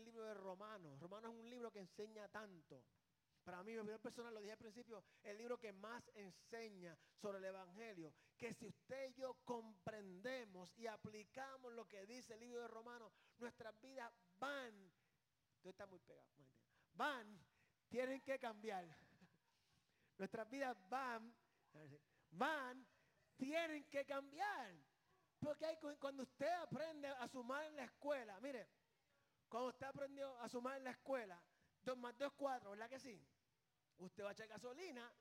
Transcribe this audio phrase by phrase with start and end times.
[0.00, 0.98] el libro de Romanos.
[0.98, 2.82] Romanos es un libro que enseña tanto.
[3.44, 7.38] Para mí, mi opinión personal, lo dije al principio, el libro que más enseña sobre
[7.38, 8.12] el Evangelio.
[8.36, 13.12] Que si usted y yo comprendemos y aplicamos lo que dice el libro de Romanos,
[13.38, 14.92] nuestras vidas van.
[15.62, 16.28] Está muy pegado.
[16.94, 17.38] Van,
[17.88, 18.86] tienen que cambiar.
[20.18, 21.34] Nuestras vidas van,
[22.30, 22.86] van,
[23.36, 24.74] tienen que cambiar.
[25.38, 28.68] Porque hay, cuando usted aprende a sumar en la escuela, mire,
[29.50, 31.42] cuando usted aprendió a sumar en la escuela,
[31.82, 33.20] 2 más 2 es 4, ¿verdad que sí?
[33.98, 35.12] Usted va a echar gasolina,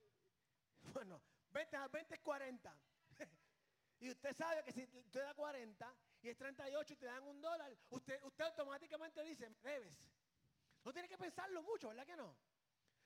[0.93, 1.21] bueno,
[1.51, 2.77] 20 más 20 es 40.
[3.99, 7.41] y usted sabe que si usted da 40 y es 38 y te dan un
[7.41, 9.97] dólar, usted, usted automáticamente dice, debes.
[10.83, 12.37] No tiene que pensarlo mucho, ¿verdad que no?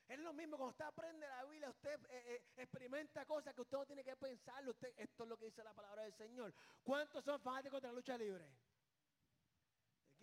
[0.08, 3.78] Es lo mismo cuando usted aprende la Biblia, usted eh, eh, experimenta cosas que usted
[3.78, 4.76] no tiene que pensarlo.
[4.98, 6.54] Esto es lo que dice la palabra del Señor.
[6.84, 8.54] ¿Cuántos son fanáticos de la lucha libre?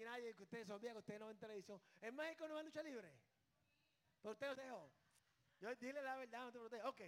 [0.04, 1.80] Nadie que ustedes olvida que ustedes no ven televisión.
[2.00, 3.12] ¿En México no hay lucha libre?
[4.20, 4.93] Pero usted dejo.
[5.60, 6.88] Yo dile la verdad, no te protejo.
[6.88, 7.01] Ok,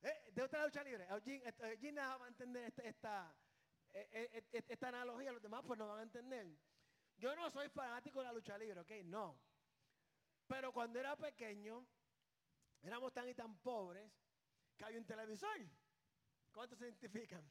[0.00, 1.06] eh, ¿De otra lucha libre?
[1.08, 3.34] Eugene, va a entender esta,
[3.92, 6.46] esta, esta analogía, los demás pues no van a entender.
[7.16, 9.40] Yo no soy fanático de la lucha libre, ok, no.
[10.46, 11.84] Pero cuando era pequeño,
[12.82, 14.10] éramos tan y tan pobres
[14.76, 15.58] que hay un televisor.
[16.52, 17.44] ¿Cuántos se identifican?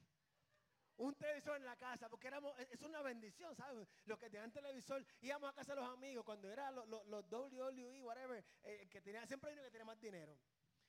[0.98, 3.88] Un televisor en la casa, porque éramos, es una bendición, ¿sabes?
[4.06, 8.02] Los que tenían televisor, íbamos a casa de los amigos, cuando era los, los, WWE,
[8.02, 10.38] whatever, eh, que tenía, siempre hay que tenía más dinero.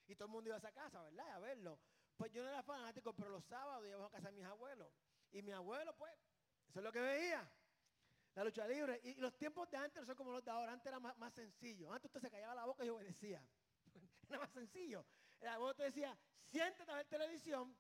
[0.07, 1.31] Y todo el mundo iba a esa casa, ¿verdad?
[1.31, 1.79] A verlo.
[2.17, 4.91] Pues yo no era fanático, pero los sábados íbamos a casa de mis abuelos.
[5.31, 6.13] Y mi abuelo, pues,
[6.69, 7.49] eso es lo que veía
[8.39, 9.01] la lucha libre.
[9.03, 10.73] Y, los tiempos de antes no son como los de ahora.
[10.73, 11.93] Antes era más, sencillo.
[11.93, 13.45] Antes usted se callaba la boca y obedecía.
[14.29, 15.05] era más sencillo.
[15.41, 17.77] El abuelo te decía, siéntate a ver televisión.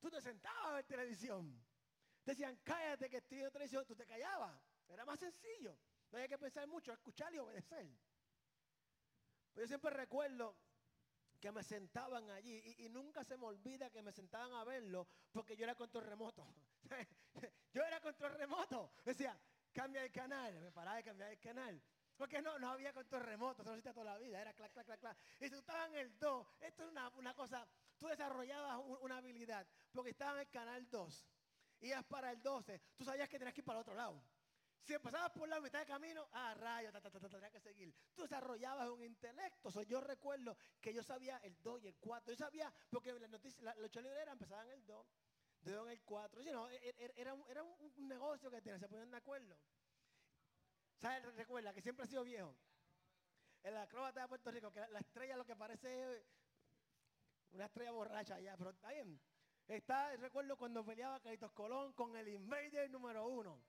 [0.00, 1.64] Tú te sentabas a ver televisión.
[2.24, 3.84] Decían, cállate que estoy televisión.
[3.86, 4.60] Tú te callabas.
[4.88, 5.76] Era más sencillo.
[6.10, 7.88] No había que pensar mucho, escuchar y obedecer.
[9.52, 10.56] Pero yo siempre recuerdo
[11.40, 15.56] que me sentaban allí y, nunca se me olvida que me sentaban a verlo porque
[15.56, 16.46] yo era control remoto.
[17.72, 18.92] yo era control remoto.
[19.04, 19.38] Decía,
[19.72, 20.60] cambia el canal.
[20.60, 21.82] Me paraba de cambiar el canal.
[22.16, 25.00] Porque no, no había control remoto, eso no toda la vida, era clac, clac, clac,
[25.00, 25.18] clac.
[25.40, 27.66] Y si tú estabas en el 2, esto es una, cosa,
[27.98, 31.26] tú desarrollabas una habilidad, porque estabas en el canal 2,
[31.82, 34.22] ibas para el 12, tú sabías que tenías que ir para el otro lado.
[34.84, 37.94] Si pasabas por la mitad de camino, ah, rayos, tenías que seguir.
[38.14, 39.70] Tú desarrollabas un intelecto.
[39.82, 42.32] yo recuerdo que yo sabía el 2 y el 4.
[42.32, 45.06] Yo sabía, porque las noticias, la, los libreras empezaban el 2
[45.62, 46.42] de en el 4.
[46.52, 49.56] no, e, e, era, era, un, negocio que tenían, se ponían de acuerdo.
[50.98, 51.32] ¿Sabes?
[51.34, 52.56] Recuerda que siempre ha sido viejo.
[53.62, 56.24] El acróbata de Puerto Rico, que la, estrella lo que parece
[57.52, 59.20] una estrella borracha allá, pero está bien.
[59.68, 63.62] Está, recuerdo cuando peleaba Carlitos Colón con el Invader número uno.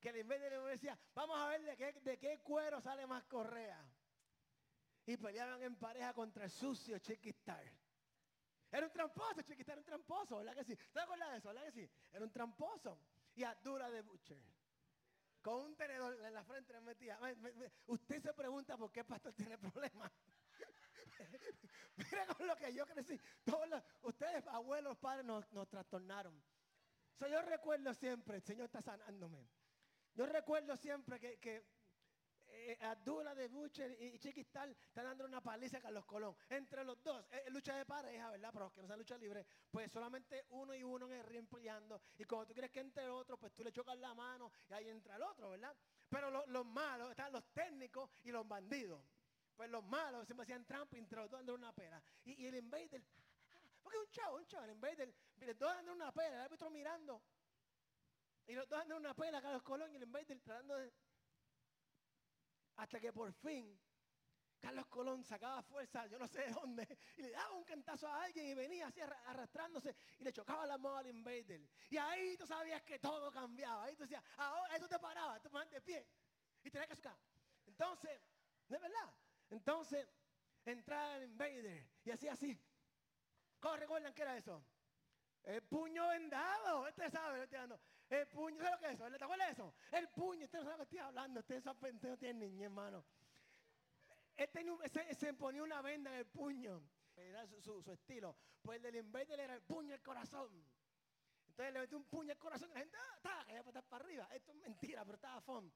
[0.00, 3.24] Que el Invader le decía, vamos a ver de qué, de qué cuero sale más
[3.24, 3.82] correa.
[5.06, 7.64] Y peleaban en pareja contra el sucio Chiquistar.
[8.70, 10.76] Era un tramposo, chiquita, era un tramposo, ¿verdad que sí?
[10.92, 11.90] ¿Te acuerdas de eso, verdad que sí?
[12.12, 12.98] Era un tramposo.
[13.34, 14.42] Y Abdullah de Butcher.
[15.40, 17.18] Con un tenedor en la frente le metía.
[17.86, 20.10] Usted se pregunta por qué el pastor tiene problemas.
[21.96, 23.20] Mira con lo que yo crecí.
[23.44, 26.42] Todos ustedes, abuelos, padres, nos, trastornaron.
[27.20, 29.48] yo recuerdo siempre, el Señor está sanándome.
[30.14, 31.66] Yo recuerdo siempre que
[32.48, 36.34] eh, Abdullah de Butcher y Chiquistal están dando una paliza a Carlos Colón.
[36.48, 38.50] Entre los dos, es, lucha de pareja, ¿verdad?
[38.52, 42.00] Pero que no sea lucha libre, pues solamente uno y uno en el ring peleando.
[42.18, 44.72] Y cuando tú quieres que entre el otro, pues tú le chocas la mano y
[44.72, 45.76] ahí entra el otro, ¿verdad?
[46.08, 49.02] Pero los malos, están los técnicos y los bandidos.
[49.56, 52.02] Pues los malos siempre hacían trampa y una pera.
[52.24, 53.02] Y, el invader,
[53.82, 56.70] porque es un chavo, un chavo, el invader, los dos dando una pera, el árbitro
[56.70, 57.22] mirando.
[58.46, 60.92] Y los dos dando una pera, Carlos Colón y el invader tratando de
[62.76, 63.80] hasta que por fin
[64.60, 68.24] Carlos Colón sacaba fuerza, yo no sé de dónde, y le daba un cantazo a
[68.24, 71.68] alguien y venía así arrastrándose y le chocaba la mano al invader.
[71.90, 73.84] Y ahí tú sabías que todo cambiaba.
[73.84, 76.06] Ahí tú decías, ahora eso te paraba, te ponías de pie
[76.64, 77.16] y tenías que sacar.
[77.66, 78.20] Entonces,
[78.66, 79.14] ¿de verdad?
[79.50, 80.08] Entonces,
[80.64, 82.60] entraba el invader y hacía así.
[83.60, 84.64] ¿Cómo recuerdan qué era eso?
[85.44, 87.56] El puño vendado, este sabe, este
[88.08, 89.18] el puño, ¿sabes lo que es eso?
[89.18, 89.74] ¿Te acuerdas de eso?
[89.90, 93.04] El puño, usted no sabe lo que estoy hablando, usted, no tiene niña, hermano.
[94.36, 96.82] Él se, ponía una venda en el puño.
[97.16, 98.36] Era su, estilo.
[98.62, 100.50] Pues el del invader era el puño al corazón.
[101.48, 104.28] Entonces le metió un puño al corazón y la gente, ah, que para para arriba.
[104.32, 105.72] Esto es mentira, pero estaba fun.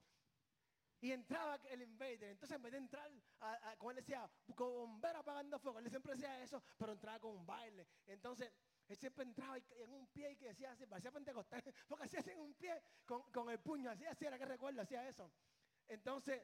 [1.00, 2.24] Y entraba el invader.
[2.24, 3.10] Entonces en vez de entrar,
[3.78, 7.46] como él decía, con bombero apagando fuego, él siempre decía eso, pero entraba con un
[7.46, 7.86] baile.
[8.06, 8.52] Entonces
[8.90, 12.30] él siempre entraba en un pie y que decía así, parecía pentecostal, porque hacía así
[12.30, 15.30] en un pie con, el puño, así, así era que recuerdo, hacía eso.
[15.86, 16.42] Entonces,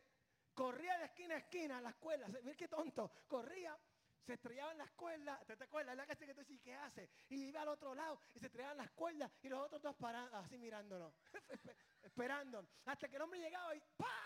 [0.54, 2.28] corría de esquina a esquina a la escuela.
[2.28, 3.12] Mira qué tonto.
[3.26, 3.76] Corría,
[4.24, 5.40] se estrellaba en la escuela.
[5.44, 5.96] ¿Te, acuerdas?
[5.96, 7.10] La que tú dices, ¿qué hace?
[7.28, 9.96] Y iba al otro lado y se estrellaba en la escuela y los otros dos
[9.96, 11.14] parados, así mirándolo,
[12.02, 12.66] esperando.
[12.84, 14.25] Hasta que el hombre llegaba y ¡pa!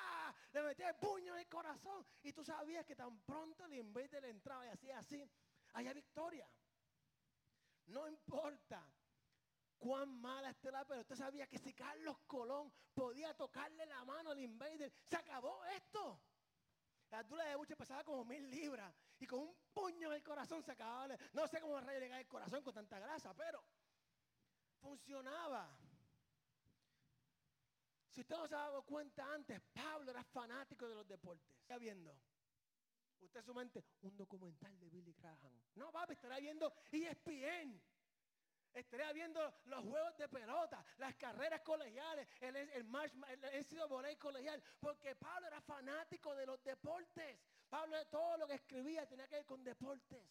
[0.52, 2.04] Le metía el puño en el corazón.
[2.22, 5.28] Y tú sabías que tan pronto el invader le entraba y hacía así,
[5.74, 6.48] había victoria.
[7.86, 8.84] No importa
[9.78, 14.30] cuán mala esté la pero usted sabía que si Carlos Colón podía tocarle la mano
[14.30, 16.20] al invader, se acabó esto.
[17.10, 20.62] La altura de Buche pesaba como mil libras y con un puño en el corazón
[20.62, 21.16] se acababa.
[21.32, 23.64] No sé cómo llegar el corazón con tanta grasa, pero
[24.80, 25.76] funcionaba.
[28.10, 31.56] Si usted no se ha dado cuenta antes, Pablo era fanático de los deportes.
[31.60, 32.14] Está viendo.
[33.20, 35.52] Usted su mente, un documental de Billy Graham.
[35.76, 37.80] No, papi, estará viendo ESPN.
[38.72, 45.16] Estaría viendo los juegos de pelota, las carreras colegiales, el, el, el, el colegial, porque
[45.16, 47.38] Pablo era fanático de los deportes.
[47.68, 50.24] Pablo de todo lo que escribía tenía que ver con deportes.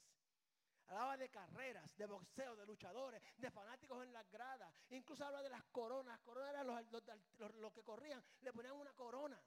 [0.89, 4.73] Hablaba de carreras, de boxeo, de luchadores, de fanáticos en las gradas.
[4.89, 6.19] Incluso habla de las coronas.
[6.21, 9.39] Coronas eran los, los que corrían, le ponían una corona.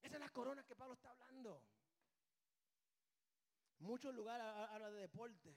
[0.00, 1.62] Esa es la corona que Pablo está hablando.
[3.80, 5.54] Muchos lugares habla de deportes.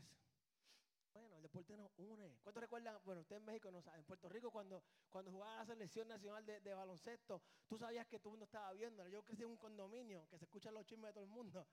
[1.14, 2.38] Bueno, el deporte nos une.
[2.44, 3.00] ¿Cuántos recuerdan?
[3.04, 4.00] Bueno, usted en México no sabe.
[4.00, 8.30] En Puerto Rico, cuando, cuando jugaba la selección nacional de, baloncesto, tú sabías que todo
[8.30, 9.08] el mundo estaba viendo.
[9.08, 11.66] Yo crecí en un condominio que se escuchan los chismes de todo el mundo.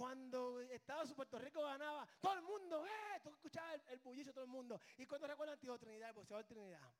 [0.00, 3.20] Cuando Estados Puerto Rico ganaba, todo el mundo, ¡eh!
[3.22, 4.80] Tú escuchabas el, bullicio de todo el mundo.
[4.96, 6.90] ¿Y cuándo recuerdan Tío Trinidad, el boxeador Trinidad?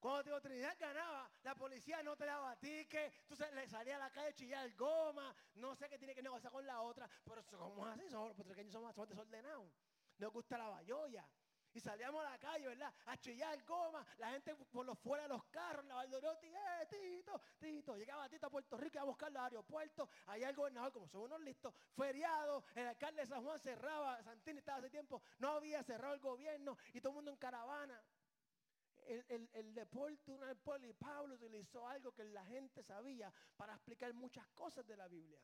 [0.00, 4.10] Cuando Tío Trinidad ganaba, la policía no te daba ticket, tú le salía a la
[4.10, 7.86] calle a chillar goma, no sé qué tiene que negociar con la otra, pero somos
[7.86, 9.70] así, somos, los puertorriqueños somos, somos desordenados
[10.18, 11.28] nos gusta la bayoya.
[11.74, 12.94] Y salíamos a la calle, ¿verdad?
[13.06, 17.40] A chillar goma, la gente por los fuera de los carros, la Valdoriotti, eh, Tito,
[17.58, 17.96] Tito.
[17.96, 20.08] Llegaba Tito a Puerto Rico a buscar los aeropuertos.
[20.26, 24.58] Allá el gobernador, como son unos listos, feriado, el alcalde de San Juan cerraba, Santini
[24.58, 28.00] estaba hace tiempo, no había cerrado el gobierno y todo el mundo en caravana.
[29.06, 30.56] El, el, deporte, una
[30.86, 35.38] y Pablo utilizó algo que la gente sabía para explicar muchas cosas de la Biblia.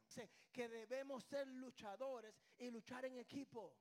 [0.51, 3.75] Que debemos ser luchadores y luchar en equipo.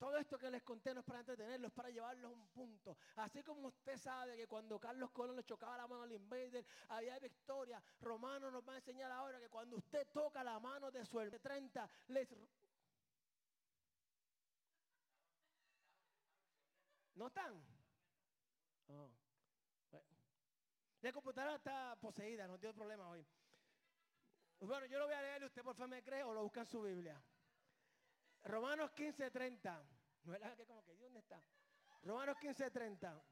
[0.00, 2.96] Todo esto que les conté no es para entretenerlos, es para llevarlos a un punto.
[3.16, 7.18] Así como usted sabe que cuando Carlos Colón le chocaba la mano al invader, había
[7.18, 7.82] victoria.
[8.00, 11.86] Romano nos va a enseñar ahora que cuando usted toca la mano de su 30,
[12.08, 12.28] les...
[17.16, 17.62] ¿No están?
[21.02, 23.22] La computadora está poseída, no tiene problema hoy.
[24.60, 26.66] Bueno, yo lo voy a leer, usted por favor me cree o lo busca en
[26.66, 27.22] su Biblia.
[28.44, 29.82] Romanos 15:30.
[30.24, 31.42] ¿No es que como que dónde está?
[32.02, 33.22] Romanos 15:30.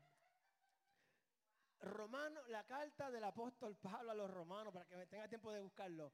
[1.80, 6.12] Romano, la carta del apóstol Pablo a los romanos, para que tenga tiempo de buscarlo.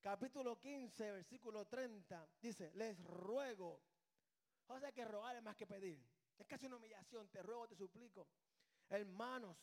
[0.00, 2.28] Capítulo 15, versículo 30.
[2.40, 3.82] Dice, les ruego.
[4.68, 6.04] O sea que rogar es más que pedir.
[6.38, 7.28] Es casi una humillación.
[7.28, 8.28] Te ruego, te suplico.
[8.88, 9.56] Hermanos,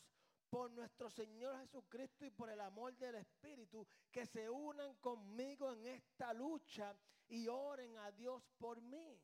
[0.48, 5.86] por nuestro Señor Jesucristo y por el amor del Espíritu, que se unan conmigo en
[5.86, 6.94] esta lucha
[7.30, 9.20] y oren a Dios por mí.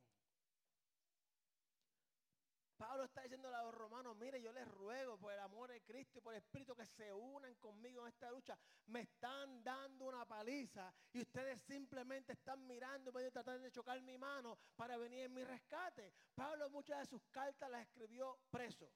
[2.77, 6.19] Pablo está diciendo a los romanos, mire, yo les ruego por el amor de Cristo
[6.19, 8.57] y por el Espíritu que se unan conmigo en esta lucha.
[8.87, 14.19] Me están dando una paliza y ustedes simplemente están mirando y tratar de chocar mi
[14.19, 16.13] mano para venir en mi rescate.
[16.35, 18.93] Pablo muchas de sus cartas las escribió preso.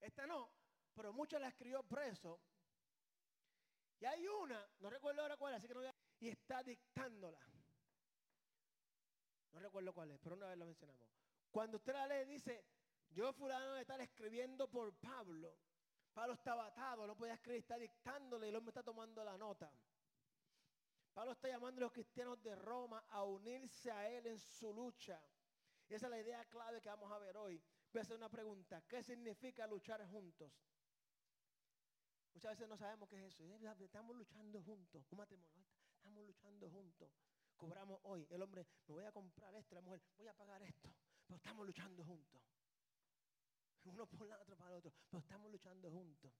[0.00, 0.50] Esta no,
[0.94, 2.40] pero muchas las escribió preso.
[4.00, 7.38] Y hay una, no recuerdo ahora cuál, así que no voy a y está dictándola.
[9.52, 11.08] No recuerdo cuál es, pero una vez lo mencionamos.
[11.50, 12.64] Cuando usted la lee, dice,
[13.10, 15.56] yo fulano de estar escribiendo por Pablo.
[16.12, 19.72] Pablo estaba atado, no podía escribir, está dictándole y el hombre está tomando la nota.
[21.14, 25.20] Pablo está llamando a los cristianos de Roma a unirse a él en su lucha.
[25.88, 27.60] Y esa es la idea clave que vamos a ver hoy.
[27.92, 28.82] Voy a hacer una pregunta.
[28.86, 30.52] ¿Qué significa luchar juntos?
[32.34, 33.44] Muchas veces no sabemos qué es eso.
[33.80, 35.10] Estamos luchando juntos.
[35.10, 37.10] Un matrimonio estamos luchando juntos.
[37.56, 38.26] Cobramos hoy.
[38.30, 39.74] El hombre, me voy a comprar esto.
[39.74, 40.88] La mujer, voy a pagar esto.
[41.26, 42.40] Pero estamos luchando juntos.
[43.84, 44.92] Uno por la otro para el otro.
[45.10, 46.32] Pero estamos luchando juntos.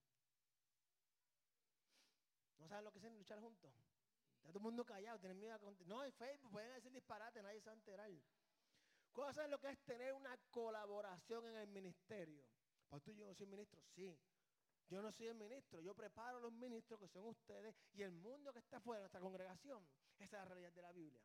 [2.59, 3.73] ¿No saben lo que es luchar juntos?
[4.37, 7.61] Está todo el mundo callado, tienen miedo a No, en Facebook pueden decir disparate, nadie
[7.61, 8.11] se va a enterar.
[9.13, 12.45] ¿Cuál saben lo que es tener una colaboración en el ministerio?
[13.05, 14.19] Tú yo no soy ministro, sí.
[14.89, 18.53] Yo no soy el ministro, yo preparo los ministros que son ustedes y el mundo
[18.53, 19.87] que está fuera de nuestra congregación.
[20.19, 21.23] Esa es la realidad de la Biblia.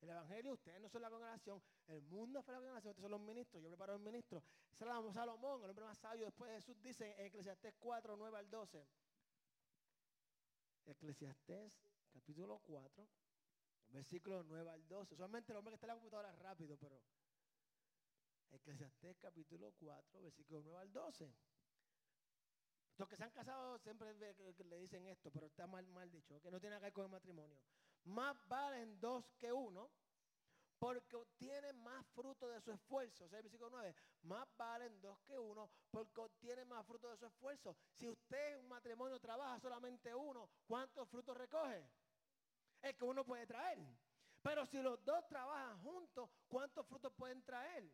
[0.00, 3.20] El Evangelio, ustedes no son la congregación, el mundo de la congregación, ustedes son los
[3.20, 4.42] ministros, yo preparo los ministros.
[4.76, 8.86] Salomón, el hombre más sabio después de Jesús, dice en Eclesiastés 4, 9 al 12.
[10.84, 11.72] Eclesiastés
[12.12, 13.08] capítulo 4,
[13.88, 15.16] versículo 9 al 12.
[15.16, 17.00] Solamente el hombre que está en la computadora rápido, pero
[18.50, 21.32] Eclesiastés capítulo 4, versículo 9 al 12.
[22.98, 26.50] Los que se han casado siempre le dicen esto, pero está mal, mal dicho, que
[26.50, 27.58] no tiene que ver con el matrimonio.
[28.04, 29.90] Más valen dos que uno,
[30.78, 33.24] porque obtienen más fruto de su esfuerzo.
[33.24, 37.16] O sea, el versículo 9, más valen dos que uno, porque obtienen más fruto de
[37.16, 37.76] su esfuerzo.
[37.92, 41.86] Si usted en un matrimonio trabaja solamente uno, ¿cuántos frutos recoge?
[42.82, 43.78] Es que uno puede traer.
[44.42, 47.90] Pero si los dos trabajan juntos, ¿cuántos frutos pueden traer?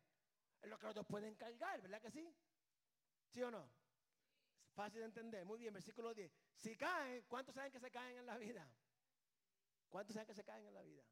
[0.62, 2.36] Lo que los dos pueden cargar, ¿verdad que sí?
[3.30, 3.81] ¿Sí o no?
[4.74, 5.44] Fácil de entender.
[5.44, 6.32] Muy bien, versículo 10.
[6.56, 8.66] Si caen, ¿cuántos saben que se caen en la vida?
[9.88, 11.02] ¿Cuántos saben que se caen en la vida?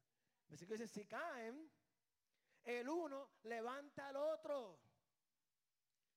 [0.47, 1.71] Versículo dice, si caen,
[2.63, 4.79] el uno levanta al otro.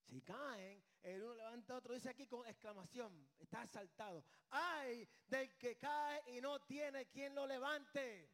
[0.01, 1.95] Si caen, el uno levanta al otro.
[1.95, 4.25] Dice aquí con exclamación, está asaltado.
[4.51, 8.31] Ay del que cae y no tiene quien lo levante.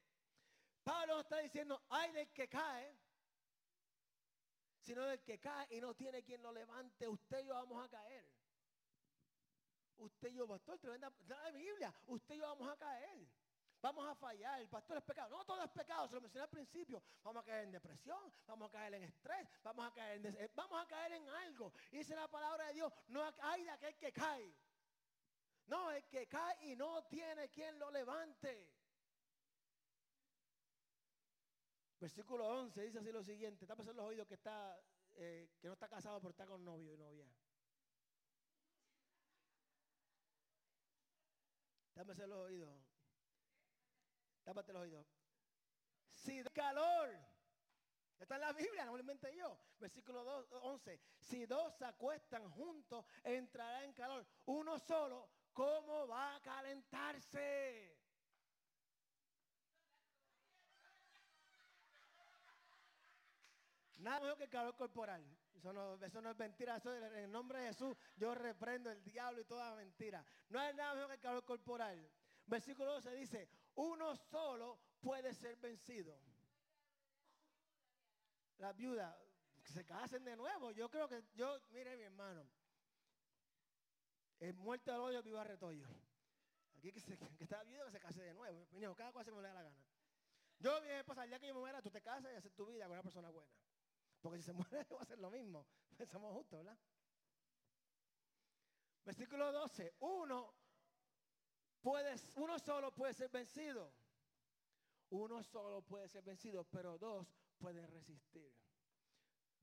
[0.82, 2.96] Pablo está diciendo, ay del que cae,
[4.80, 7.06] sino del que cae y no tiene quien lo levante.
[7.08, 8.39] Usted y yo vamos a caer.
[10.00, 11.94] Usted y yo, pastor, tremenda la Biblia.
[12.06, 13.28] Usted y yo vamos a caer.
[13.82, 14.60] Vamos a fallar.
[14.60, 15.30] El pastor es pecado.
[15.30, 17.02] No todo es pecado, se lo mencioné al principio.
[17.22, 20.50] Vamos a caer en depresión, vamos a caer en estrés, vamos a caer en, eh,
[20.54, 21.72] vamos a caer en algo.
[21.90, 24.54] Dice la palabra de Dios, no hay de aquel que cae.
[25.66, 28.70] No, el que cae y no tiene quien lo levante.
[32.00, 33.64] Versículo 11 dice así lo siguiente.
[33.64, 34.78] Está en los oídos que, está,
[35.14, 37.26] eh, que no está casado, pero está con novio y novia.
[42.00, 42.74] Tápese los oídos.
[44.42, 45.06] Tápate los oídos.
[46.08, 47.10] Si de calor.
[48.18, 49.60] Está en la Biblia, no lo inventé yo.
[49.78, 50.22] Versículo
[50.62, 50.98] 11.
[51.18, 54.26] Si dos acuestan juntos, entrará en calor.
[54.46, 57.94] Uno solo, ¿cómo va a calentarse?
[63.98, 65.22] Nada mejor que el calor corporal.
[65.54, 65.94] Eso no,
[66.30, 66.80] es mentira.
[66.84, 70.24] En el nombre de Jesús yo reprendo el diablo y toda mentira.
[70.48, 72.10] No hay nada mejor que el calor corporal.
[72.46, 76.18] Versículo 12 dice, uno solo puede ser vencido.
[78.58, 79.18] La viuda,
[79.64, 80.72] se casen de nuevo.
[80.72, 82.46] Yo creo que, yo, mire mi hermano,
[84.40, 85.86] el muerto al odio, viva retollo.
[86.76, 88.66] Aquí que, se, que está viuda que se case de nuevo.
[88.96, 89.84] cada cual se me le da la gana.
[90.58, 92.66] Yo, mi esposa, el día que yo me muera, tú te casas y haces tu
[92.66, 93.50] vida con una persona buena.
[94.20, 95.66] Porque si se muere, va a hacer lo mismo.
[96.10, 96.78] Somos justos, ¿verdad?
[99.04, 99.94] Versículo 12.
[100.00, 100.54] Uno,
[101.80, 103.92] puede, uno solo puede ser vencido.
[105.10, 107.26] Uno solo puede ser vencido, pero dos
[107.58, 108.54] pueden resistir.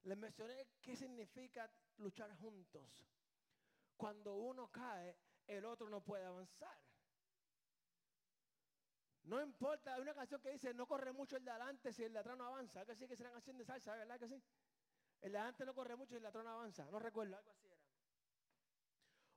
[0.03, 3.05] Les mencioné qué significa luchar juntos.
[3.95, 6.77] Cuando uno cae, el otro no puede avanzar.
[9.27, 12.13] No importa, hay una canción que dice, no corre mucho el de adelante si el
[12.13, 12.79] de no avanza.
[12.79, 14.41] Algo así que será canción de salsa, ¿verdad que sí?
[15.21, 16.85] El de adelante no corre mucho y el de avanza.
[16.89, 17.77] No recuerdo, algo así era.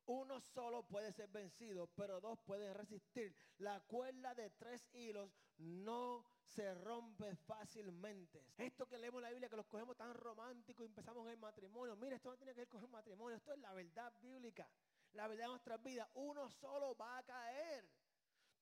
[0.07, 3.35] Uno solo puede ser vencido, pero dos pueden resistir.
[3.59, 8.45] La cuerda de tres hilos no se rompe fácilmente.
[8.59, 11.39] Esto que leemos en la Biblia, que los cogemos tan románticos y empezamos en el
[11.39, 11.97] matrimonio.
[11.97, 14.69] Mira, esto no tiene que ver con el matrimonio, esto es la verdad bíblica.
[15.15, 16.09] La verdad de nuestras vidas.
[16.15, 17.89] Uno solo va a caer.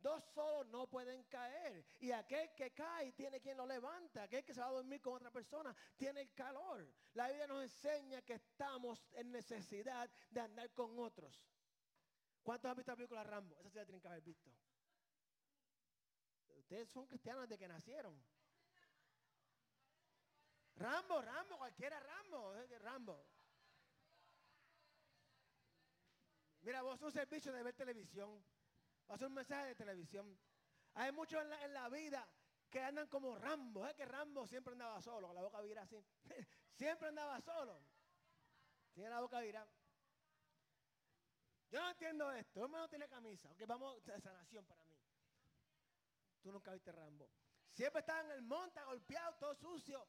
[0.01, 1.85] Dos solos no pueden caer.
[1.99, 4.23] Y aquel que cae tiene quien lo levanta.
[4.23, 6.89] Aquel que se va a dormir con otra persona tiene el calor.
[7.15, 11.45] La Biblia nos enseña que estamos en necesidad de andar con otros.
[12.43, 13.59] ¿Cuántos han visto la película Rambo?
[13.59, 14.51] Esa sí la tienen que haber visto.
[16.57, 18.23] Ustedes son cristianos desde que nacieron.
[20.77, 23.27] Rambo, Rambo, cualquiera Rambo, Rambo.
[26.61, 28.45] Mira, vos un servicio de ver televisión.
[29.11, 30.39] Va un mensaje de televisión.
[30.95, 32.29] Hay muchos en la, vida
[32.69, 33.87] que andan como Rambo.
[33.87, 36.05] Es que Rambo siempre andaba solo, con la boca vira así.
[36.75, 37.81] siempre andaba solo.
[38.93, 39.67] Tiene la boca vira.
[41.71, 42.65] Yo no entiendo esto.
[42.67, 43.51] El no tiene camisa.
[43.53, 44.95] Ok, vamos a sanación para mí.
[46.43, 47.31] Tú nunca viste Rambo.
[47.73, 50.07] Siempre estaba en el monte, golpeado, todo sucio.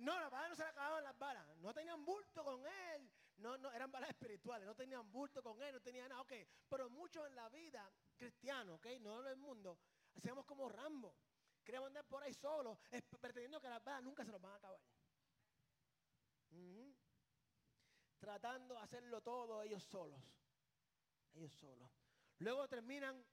[0.00, 1.56] no, las balas no se le acababan las balas.
[1.58, 3.10] No tenían bulto con él
[3.42, 6.32] no, no, eran balas espirituales, no tenían bulto con él, no tenían nada, ok.
[6.68, 9.78] Pero muchos en la vida cristiano, ok, no en el mundo,
[10.14, 11.14] hacemos como Rambo.
[11.64, 12.78] Queremos andar por ahí solos,
[13.20, 14.80] pretendiendo que las balas nunca se nos van a acabar.
[18.18, 20.20] Tratando de hacerlo todo ellos solos.
[21.34, 21.90] Ellos solos.
[22.38, 23.24] Luego terminan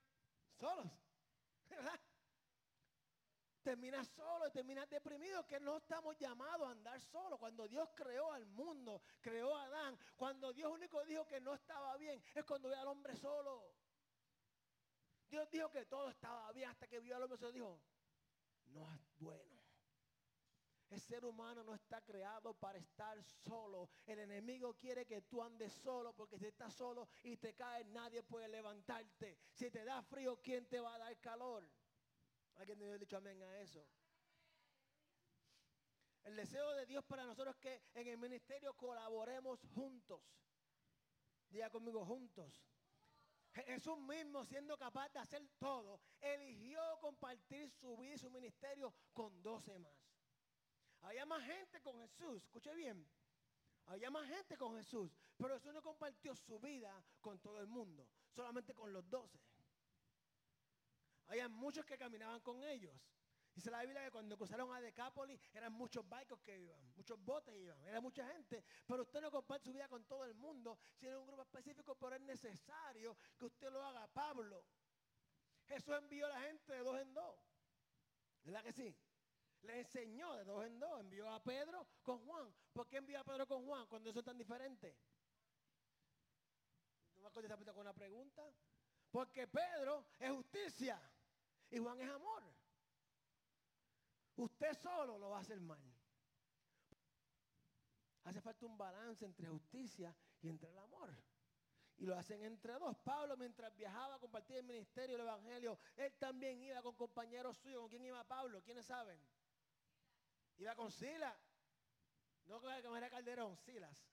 [0.58, 0.88] solos.
[1.70, 2.00] ¿Verdad?
[3.62, 7.38] Terminas solo y terminas deprimido, que no estamos llamados a andar solo.
[7.38, 11.96] Cuando Dios creó al mundo, creó a Adán, cuando Dios único dijo que no estaba
[11.98, 13.74] bien, es cuando ve al hombre solo.
[15.30, 17.82] Dios dijo que todo estaba bien hasta que vio al hombre solo dijo,
[18.66, 19.60] no es bueno.
[20.90, 23.90] El ser humano no está creado para estar solo.
[24.08, 28.24] El enemigo quiere que tú andes solo porque si estás solo y te caes, nadie
[28.24, 29.38] puede levantarte.
[29.54, 31.70] Si te da frío, ¿quién te va a dar calor?
[32.60, 33.88] ¿Alguien me ha dicho amén a eso?
[36.24, 40.22] El deseo de Dios para nosotros es que en el ministerio colaboremos juntos.
[41.50, 42.62] Diga conmigo juntos.
[43.54, 49.42] Jesús mismo, siendo capaz de hacer todo, eligió compartir su vida y su ministerio con
[49.42, 49.98] doce más.
[51.02, 53.10] Había más gente con Jesús, escuche bien.
[53.86, 58.08] Había más gente con Jesús, pero Jesús no compartió su vida con todo el mundo,
[58.30, 59.40] solamente con los doce.
[61.30, 62.94] Había muchos que caminaban con ellos.
[63.54, 67.54] Dice la Biblia que cuando cruzaron a Decápolis eran muchos barcos que iban, muchos botes
[67.56, 68.64] iban, era mucha gente.
[68.88, 72.16] Pero usted no comparte su vida con todo el mundo, sino un grupo específico, pero
[72.16, 74.08] es necesario que usted lo haga.
[74.08, 74.66] Pablo,
[75.68, 77.36] Jesús envió a la gente de dos en dos.
[78.44, 78.96] ¿Verdad que sí?
[79.62, 81.00] Le enseñó de dos en dos.
[81.00, 82.52] Envió a Pedro con Juan.
[82.74, 84.96] ¿Por qué envió a Pedro con Juan cuando son tan diferentes?
[87.14, 88.52] ¿Tú vas a contestar con una pregunta?
[89.12, 91.00] Porque Pedro es justicia
[91.72, 92.44] y Juan es amor.
[94.36, 95.82] Usted solo lo va a hacer mal.
[98.24, 101.16] Hace falta un balance entre justicia y entre el amor.
[101.98, 102.98] Y lo hacen entre dos.
[103.00, 107.82] Pablo mientras viajaba a compartir el ministerio, el evangelio, él también iba con compañeros suyos.
[107.82, 108.62] ¿Con quién iba Pablo?
[108.64, 109.20] ¿Quiénes saben?
[110.58, 111.36] Iba con Silas.
[112.46, 114.10] No con era Calderón, Silas.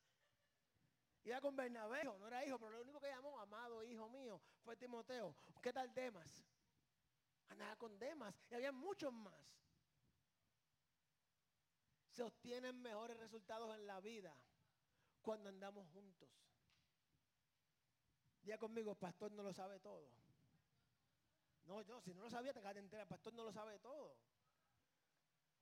[1.24, 4.76] Iba con Bernabé, no era hijo, pero lo único que llamó, amado hijo mío, fue
[4.76, 5.34] Timoteo.
[5.60, 6.44] ¿Qué tal Demas?
[7.48, 8.34] Andaba con Demas.
[8.50, 9.34] Y había muchos más.
[12.10, 14.34] Se obtienen mejores resultados en la vida
[15.20, 16.30] cuando andamos juntos.
[18.42, 20.08] Ya conmigo, el pastor no lo sabe todo.
[21.64, 23.02] No, yo, si no lo sabía, te quedas entera.
[23.02, 24.16] El pastor no lo sabe todo.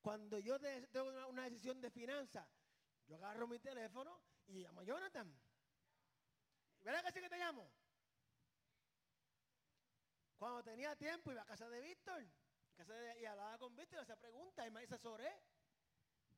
[0.03, 2.47] Cuando yo tengo una, decisión de finanzas,
[3.07, 5.35] yo agarro mi teléfono y llamo a Jonathan.
[6.83, 7.73] ¿Verdad que sí que te llamo?
[10.39, 12.25] Cuando tenía tiempo iba a casa de Víctor.
[13.21, 15.33] y hablaba con Víctor y hacía preguntas y me asesoré.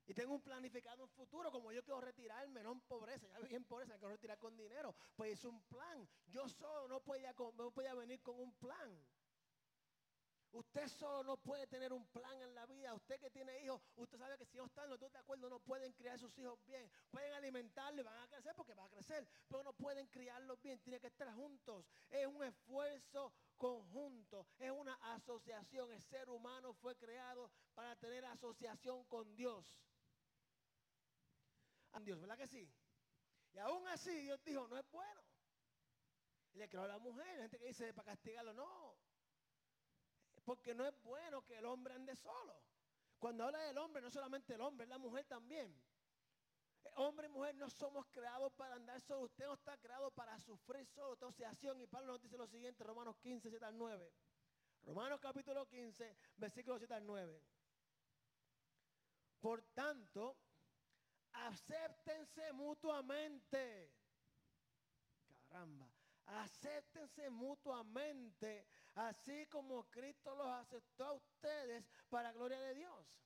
[0.09, 3.57] Y tengo un planificado en futuro, como yo quiero retirarme, no en pobreza, ya viví
[3.57, 4.95] en pobreza, quiero retirar con dinero.
[5.17, 6.09] Pues es un plan.
[6.27, 9.05] Yo solo no podía, no podía venir con un plan.
[10.53, 12.95] Usted solo no puede tener un plan en la vida.
[12.95, 15.61] Usted que tiene hijos, usted sabe que si no están los dos de acuerdo, no
[15.61, 16.91] pueden criar sus hijos bien.
[17.11, 20.81] Pueden alimentarlos van a crecer porque van a crecer, pero no pueden criarlos bien.
[20.81, 21.85] Tienen que estar juntos.
[22.09, 25.91] Es un esfuerzo conjunto, es una asociación.
[25.93, 29.81] El ser humano fue creado para tener asociación con Dios.
[31.93, 32.71] A Dios, ¿verdad que sí?
[33.53, 35.23] Y aún así Dios dijo, no es bueno.
[36.53, 38.97] Y le creó a la mujer, gente que dice para castigarlo, no.
[40.47, 42.57] Porque no es bueno que el hombre ande solo.
[43.19, 45.77] Cuando habla del hombre, no solamente el hombre, es la mujer también.
[46.95, 49.23] Hombre y mujer no somos creados para andar solo.
[49.25, 51.15] Usted no está creado para sufrir solo.
[51.15, 51.81] asociación.
[51.81, 54.13] Y Pablo nos dice lo siguiente, Romanos 15, 7 al 9.
[54.85, 57.43] Romanos capítulo 15, versículo 7 al 9.
[59.41, 60.37] Por tanto,
[61.33, 63.93] acéptense mutuamente.
[65.29, 65.91] Caramba.
[66.27, 73.21] Acéptense mutuamente, así como Cristo los aceptó a ustedes para gloria de Dios.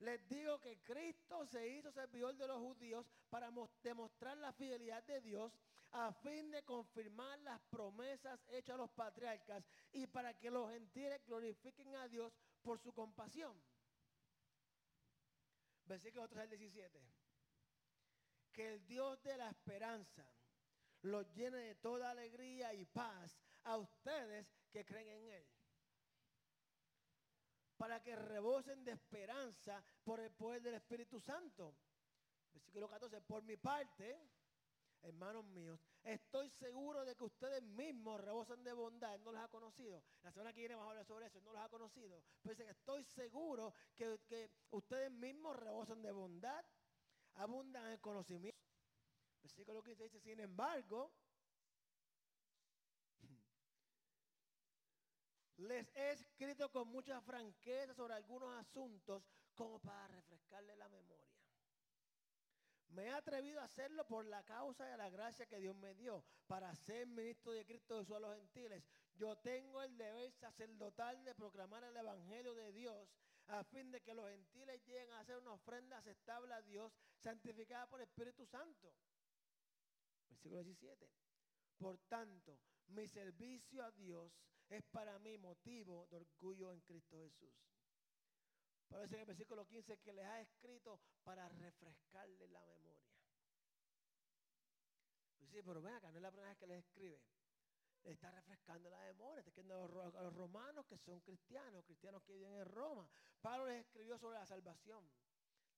[0.00, 3.52] Les digo que Cristo se hizo servidor de los judíos para
[3.82, 5.52] demostrar la fidelidad de Dios
[5.92, 11.24] a fin de confirmar las promesas hechas a los patriarcas y para que los gentiles
[11.24, 13.56] glorifiquen a Dios por su compasión.
[15.84, 17.00] Versículo 3 al 17.
[18.52, 20.26] Que el Dios de la esperanza
[21.02, 25.46] los llene de toda alegría y paz a ustedes que creen en Él.
[27.76, 31.74] Para que rebosen de esperanza por el poder del Espíritu Santo.
[32.52, 33.20] Versículo 14.
[33.22, 34.30] Por mi parte,
[35.02, 39.18] hermanos míos, estoy seguro de que ustedes mismos rebosan de bondad.
[39.20, 40.02] no los ha conocido.
[40.22, 41.40] La semana que viene vamos a hablar sobre eso.
[41.40, 42.22] no los ha conocido.
[42.40, 46.64] Pero dice que estoy seguro que, que ustedes mismos rebosan de bondad,
[47.34, 48.62] abundan en conocimiento
[49.42, 51.12] Versículo 15 dice, sin embargo,
[55.62, 59.22] les he escrito con mucha franqueza sobre algunos asuntos
[59.54, 61.28] como para refrescarle la memoria.
[62.88, 66.24] Me he atrevido a hacerlo por la causa de la gracia que Dios me dio
[66.46, 68.84] para ser ministro de Cristo Jesús a los gentiles.
[69.14, 73.08] yo tengo el deber sacerdotal de proclamar el Evangelio de Dios
[73.48, 77.86] a fin de que los gentiles lleguen a hacer una ofrenda aceptable a Dios, santificada
[77.86, 78.94] por el Espíritu Santo.
[80.28, 81.08] Versículo 17.
[81.78, 82.58] Por tanto,
[82.88, 84.32] mi servicio a Dios
[84.68, 87.52] es para mí motivo de orgullo en Cristo Jesús.
[88.88, 93.10] Por eso en el versículo 15 que les ha escrito para refrescarle la memoria.
[95.38, 97.20] Pues sí, pero ven acá, no es la primera vez que les escribe.
[98.04, 102.52] Está refrescando la memoria, está escribiendo a los romanos que son cristianos, cristianos que viven
[102.52, 103.08] en Roma.
[103.40, 105.08] Pablo les escribió sobre la salvación.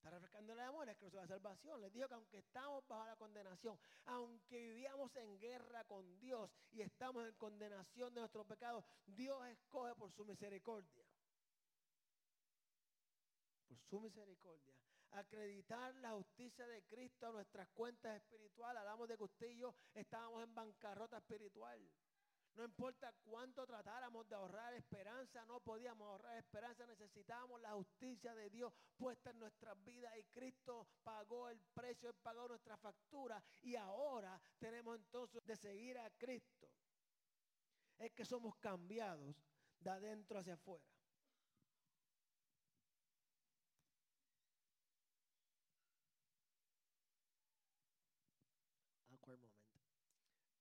[0.04, 1.80] Está refrescando la memoria, escribió sobre la salvación.
[1.80, 6.82] Les dijo que aunque estamos bajo la condenación, aunque vivíamos en guerra con Dios y
[6.82, 11.06] estamos en condenación de nuestros pecados, Dios escoge por su misericordia.
[13.66, 14.74] Por su misericordia
[15.12, 18.80] acreditar la justicia de Cristo a nuestras cuentas espirituales.
[18.80, 19.20] Hablamos de que
[19.94, 21.80] estábamos en bancarrota espiritual.
[22.54, 28.48] No importa cuánto tratáramos de ahorrar esperanza, no podíamos ahorrar esperanza, necesitábamos la justicia de
[28.48, 34.40] Dios puesta en nuestras vidas y Cristo pagó el precio, pagó nuestra factura y ahora
[34.58, 36.70] tenemos entonces de seguir a Cristo.
[37.98, 39.36] Es que somos cambiados
[39.80, 40.84] de adentro hacia afuera.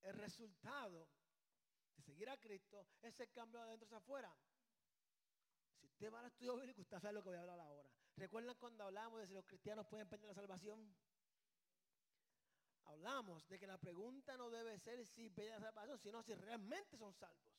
[0.02, 1.08] El resultado
[2.14, 4.32] seguir a Cristo es el cambio de adentro hacia afuera.
[5.80, 7.90] Si usted va al estudio bíblico, usted sabe lo que voy a hablar ahora.
[8.16, 10.94] ¿Recuerdan cuando hablamos de si los cristianos pueden perder la salvación?
[12.84, 16.96] Hablamos de que la pregunta no debe ser si pierden la salvación, sino si realmente
[16.96, 17.52] son salvos.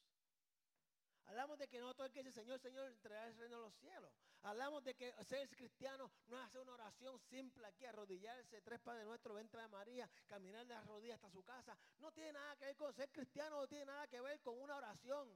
[1.26, 3.76] Hablamos de que no todo el que dice Señor, Señor, entregará el reino de los
[3.76, 4.12] cielos.
[4.44, 9.06] Hablamos de que ser cristiano no es hacer una oración simple aquí, arrodillarse, tres padres
[9.06, 11.76] nuestros, venta de María, caminar de las rodillas hasta su casa.
[11.98, 14.76] No tiene nada que ver con ser cristiano, no tiene nada que ver con una
[14.76, 15.36] oración.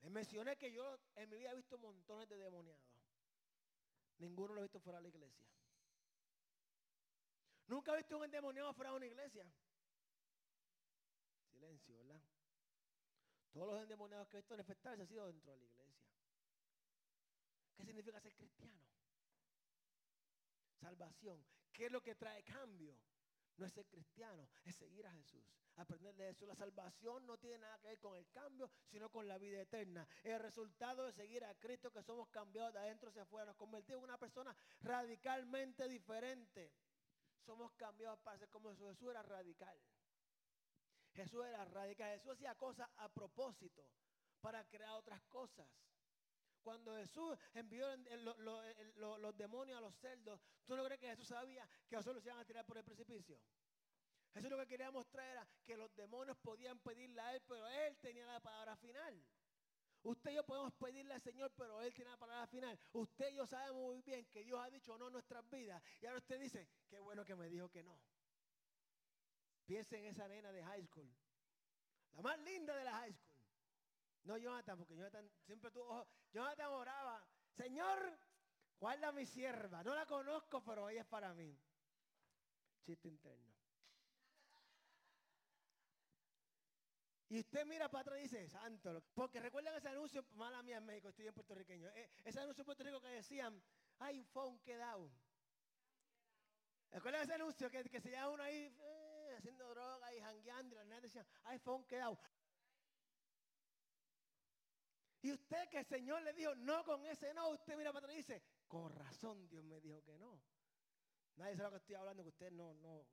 [0.00, 2.84] Les mencioné que yo en mi vida he visto montones de demoniados.
[4.18, 5.46] Ninguno lo he visto fuera de la iglesia.
[7.66, 9.46] Nunca he visto un endemoniado fuera de una iglesia.
[11.50, 12.20] Silencio, ¿verdad?
[13.54, 16.04] Todos los endemoniados que he visto manifestarse han sido dentro de la iglesia.
[17.76, 18.82] ¿Qué significa ser cristiano?
[20.80, 21.46] Salvación.
[21.72, 22.98] ¿Qué es lo que trae cambio?
[23.56, 25.44] No es ser cristiano, es seguir a Jesús.
[25.76, 26.46] Aprender de eso.
[26.46, 30.04] La salvación no tiene nada que ver con el cambio, sino con la vida eterna.
[30.24, 33.46] El resultado de seguir a Cristo que somos cambiados de adentro hacia afuera.
[33.46, 36.72] Nos convertimos en una persona radicalmente diferente.
[37.38, 38.88] Somos cambiados para ser como Jesús.
[38.88, 39.80] Jesús era radical.
[41.14, 42.10] Jesús era radical.
[42.12, 43.88] Jesús hacía cosas a propósito
[44.40, 45.66] para crear otras cosas.
[46.62, 47.86] Cuando Jesús envió
[48.96, 52.38] los demonios a los cerdos, ¿tú no crees que Jesús sabía que Jesús los iban
[52.38, 53.38] a tirar por el precipicio?
[54.32, 57.96] Jesús lo que quería mostrar era que los demonios podían pedirle a Él, pero Él
[57.98, 59.24] tenía la palabra final.
[60.02, 62.78] Usted y yo podemos pedirle al Señor, pero Él tiene la palabra final.
[62.92, 65.82] Usted y yo sabemos muy bien que Dios ha dicho no en nuestras vidas.
[66.00, 67.98] Y ahora usted dice, qué bueno que me dijo que no.
[69.64, 71.10] Piense en esa nena de high school.
[72.12, 73.34] La más linda de la high school.
[74.24, 78.18] No Jonathan, porque Jonathan siempre tuvo Jonathan oraba, Señor,
[78.80, 79.84] guarda mi sierva.
[79.84, 81.56] No la conozco, pero ella es para mí.
[82.84, 83.54] Chiste interno.
[87.28, 89.02] Y usted mira para atrás y dice, santo.
[89.14, 91.88] Porque recuerdan ese anuncio, mala mía en México, estoy en puertorriqueño.
[91.88, 93.62] Eh, ese anuncio en Puerto Rico que decían,
[93.98, 95.10] hay un phone quedado.
[96.90, 98.72] ¿Recuerdan ese anuncio que, que se llama uno ahí?
[99.36, 102.18] Haciendo droga y jangueando y las nenas decían, iPhone quedado.
[105.22, 108.14] Y usted que el Señor le dijo, no con ese no, usted mira para atrás
[108.14, 110.42] y dice, con razón Dios me dijo que no.
[111.36, 113.06] Nadie sabe lo que estoy hablando, que usted no, no.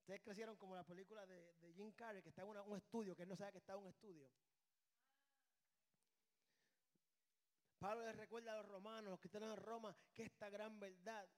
[0.00, 3.28] Ustedes crecieron como la película de, Jim Carrey, que está en un estudio, que él
[3.28, 4.30] no sabe que está en un estudio.
[7.78, 11.28] Pablo les recuerda a los romanos, los están en Roma, que esta gran verdad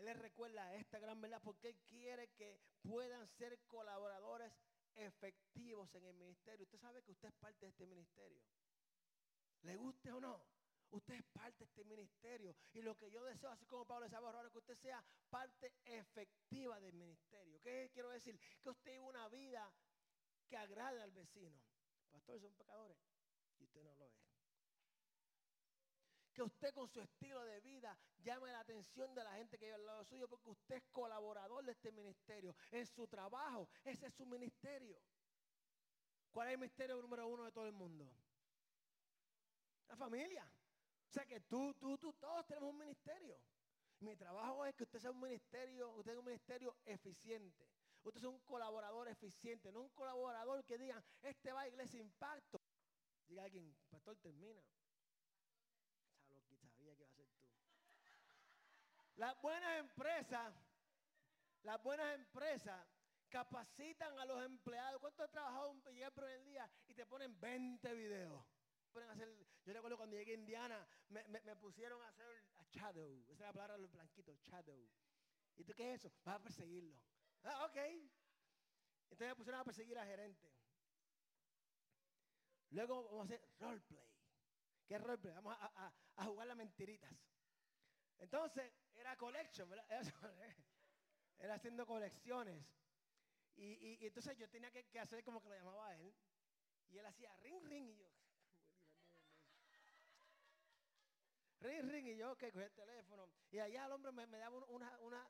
[0.00, 4.50] él les recuerda esta gran verdad porque Él quiere que puedan ser colaboradores
[4.94, 6.64] efectivos en el ministerio.
[6.64, 8.42] Usted sabe que usted es parte de este ministerio.
[9.60, 10.42] ¿Le guste o no?
[10.88, 12.56] Usted es parte de este ministerio.
[12.72, 16.80] Y lo que yo deseo, así como Pablo decía, es que usted sea parte efectiva
[16.80, 17.60] del ministerio.
[17.60, 18.40] ¿Qué quiero decir?
[18.62, 19.70] Que usted viva una vida
[20.48, 21.60] que agrade al vecino.
[22.10, 22.96] Pastores son pecadores
[23.58, 24.29] y usted no lo es
[26.32, 29.74] que usted con su estilo de vida llame la atención de la gente que vive
[29.74, 32.54] al lado suyo, porque usted es colaborador de este ministerio.
[32.70, 35.00] En su trabajo, ese es su ministerio.
[36.30, 38.08] ¿Cuál es el ministerio número uno de todo el mundo?
[39.88, 40.44] La familia.
[41.08, 43.40] O sea que tú, tú, tú, todos tenemos un ministerio.
[43.98, 47.68] Mi trabajo es que usted sea un ministerio, usted es un ministerio eficiente.
[48.02, 52.60] Usted es un colaborador eficiente, no un colaborador que digan, este va a Iglesia Impacto.
[53.26, 54.62] Diga alguien, pastor, termina.
[56.26, 57.26] Sabía que iba a ser tú.
[59.20, 60.54] Las buenas empresas,
[61.64, 62.88] las buenas empresas
[63.28, 64.98] capacitan a los empleados.
[64.98, 65.74] ¿Cuánto has trabajado
[66.14, 68.42] por el día y te ponen 20 videos?
[69.66, 73.22] yo recuerdo cuando llegué a Indiana, me, pusieron a hacer a shadow.
[73.24, 74.88] Esa es la palabra de los blanquitos, shadow.
[75.58, 76.14] ¿Y tú qué es eso?
[76.24, 76.98] Vas a perseguirlo.
[77.44, 77.76] Ah, ok.
[77.76, 80.50] Entonces me pusieron a perseguir al gerente.
[82.70, 84.08] Luego vamos a hacer roleplay.
[84.86, 85.34] ¿Qué roleplay?
[85.34, 87.12] Vamos a, jugar las mentiritas.
[88.20, 89.86] Entonces, era collection, ¿verdad?
[91.38, 92.62] Era haciendo colecciones.
[93.56, 96.14] Y, entonces yo tenía que, hacer como que lo llamaba a él.
[96.90, 97.88] Y él hacía ring, ring.
[97.88, 98.08] Y yo,
[101.60, 102.06] ring, ring.
[102.08, 103.28] Y yo que cogí el teléfono.
[103.50, 105.26] Y allá el hombre me, daba una, una,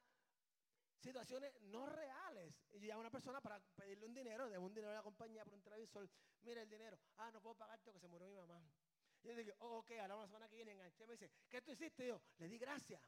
[0.98, 2.55] situaciones no reales.
[2.72, 5.44] Y yo a una persona para pedirle un dinero, de un dinero a la compañía
[5.44, 6.09] por un televisor.
[6.42, 6.98] Mira el dinero.
[7.18, 8.61] Ah, no puedo pagarte porque se murió mi mamá.
[9.22, 11.06] Y yo digo, oh, ok, ahora una semana que viene enganché.
[11.06, 12.04] Me dice, ¿qué tú hiciste?
[12.04, 13.02] Y yo, le di gracias.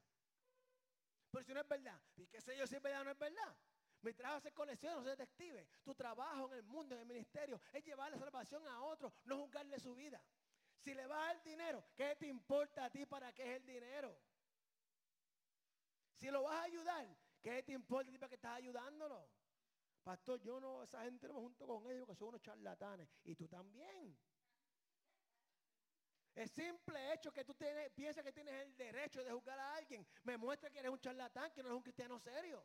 [1.30, 2.00] Pero si no es verdad.
[2.16, 3.56] ¿Y qué sé yo si es verdad no es verdad?
[4.02, 5.66] Mi trabajo es hacer colección, no ser detective.
[5.84, 9.38] Tu trabajo en el mundo, en el ministerio, es llevar la salvación a otro, no
[9.38, 10.22] juzgarle su vida.
[10.80, 14.18] Si le va el dinero, ¿qué te importa a ti para qué es el dinero?
[16.16, 19.28] Si lo vas a ayudar, ¿qué te importa a ti para que estás ayudándolo?
[20.02, 23.08] Pastor, yo no, esa gente no me junto con ellos porque son unos charlatanes.
[23.22, 24.18] Y tú también.
[26.34, 30.06] El simple hecho que tú tienes, piensas que tienes el derecho de juzgar a alguien
[30.24, 32.64] me muestra que eres un charlatán, que no eres un cristiano serio.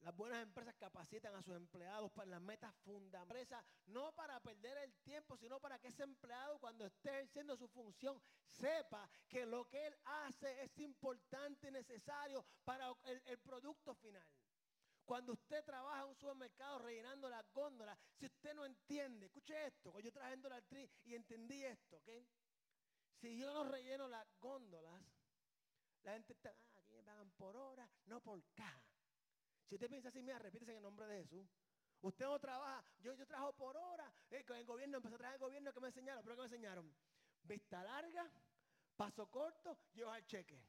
[0.00, 4.92] Las buenas empresas capacitan a sus empleados para las metas fundamentales, no para perder el
[4.96, 8.20] tiempo, sino para que ese empleado cuando esté haciendo su función
[8.50, 14.28] sepa que lo que él hace es importante y necesario para el, el producto final.
[15.04, 19.98] Cuando usted trabaja en un supermercado rellenando las góndolas, si usted no entiende, escuche esto,
[20.00, 22.08] yo trabajando la actriz y entendí esto, ¿ok?
[23.20, 25.02] Si yo no relleno las góndolas,
[26.02, 28.82] la gente está, ah, aquí me pagan por hora, no por caja.
[29.68, 31.46] Si usted piensa así, mira, repítese en el nombre de Jesús.
[32.00, 35.36] Usted no trabaja, yo, yo trabajo por hora, eh, con el gobierno, empecé a trabajar
[35.36, 36.94] el gobierno que me enseñaron, pero ¿qué me enseñaron?
[37.42, 38.30] Vista larga,
[38.96, 40.62] paso corto, llevar el cheque.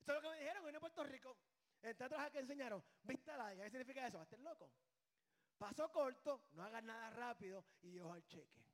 [0.00, 1.36] Eso es lo que me dijeron en Puerto Rico.
[1.82, 4.22] Entonces, que enseñaron, vista larga, ¿qué significa eso?
[4.22, 4.70] Estar loco.
[5.58, 8.64] Paso corto, no hagas nada rápido y lleva el cheque.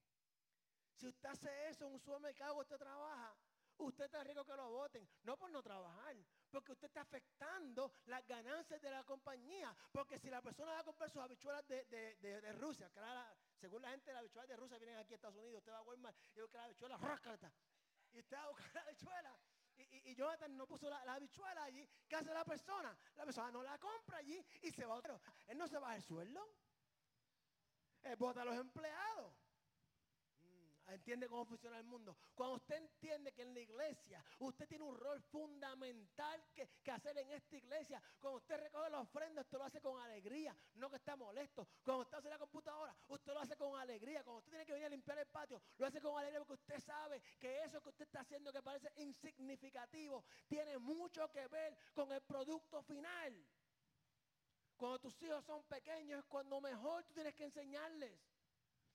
[0.94, 3.36] Si usted hace eso en un supermercado usted trabaja,
[3.78, 5.08] usted está rico que lo voten.
[5.22, 6.16] No por no trabajar,
[6.50, 9.74] porque usted está afectando las ganancias de la compañía.
[9.92, 13.00] Porque si la persona va a comprar sus habichuelas de, Rusia, que
[13.58, 15.82] según la gente las habichuelas de Rusia vienen aquí a Estados Unidos, usted va a
[15.82, 16.98] Walmart y busca la habichuela,
[18.12, 19.38] y usted va a buscar la habichuela
[19.78, 21.88] y, y, Jonathan no puso la, habichuela allí.
[22.08, 22.96] ¿Qué hace la persona?
[23.16, 25.20] La persona no la compra allí y se va otro.
[25.46, 26.48] Él no se va el sueldo.
[28.02, 29.34] Él vota a los empleados.
[30.88, 32.16] Entiende cómo funciona el mundo.
[32.34, 37.30] Cuando usted entiende que en la iglesia usted tiene un rol fundamental que, hacer en
[37.30, 38.02] esta iglesia.
[38.18, 41.68] Cuando usted recoge la ofrenda, usted lo hace con alegría, no que está molesto.
[41.84, 44.24] Cuando usted hace la computadora, usted lo hace con alegría.
[44.24, 46.80] Cuando usted tiene que venir a limpiar el patio, lo hace con alegría porque usted
[46.80, 52.10] sabe que eso que usted está haciendo que parece insignificativo tiene mucho que ver con
[52.12, 53.46] el producto final.
[54.78, 58.18] Cuando tus hijos son pequeños es cuando mejor tú tienes que enseñarles.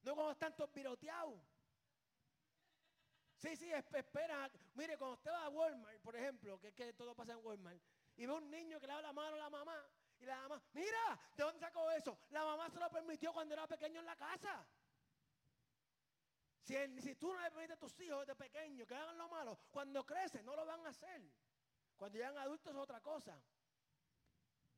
[0.01, 1.52] No cuando están todos piroteados.
[3.43, 4.49] Sí, sí, espera.
[4.75, 7.77] Mire, cuando usted va a Walmart, por ejemplo, que, todo pasa en Walmart,
[8.15, 9.85] y ve un niño que le da la mano a la mamá,
[10.17, 12.17] y la mamá, mira, ¿de dónde sacó eso?
[12.29, 14.65] La mamá se lo permitió cuando era pequeño en la casa.
[16.61, 19.59] Si, si tú no le permites a tus hijos de pequeño que hagan lo malo,
[19.71, 21.21] cuando crecen no lo van a hacer.
[21.97, 23.37] Cuando llegan adultos es otra cosa.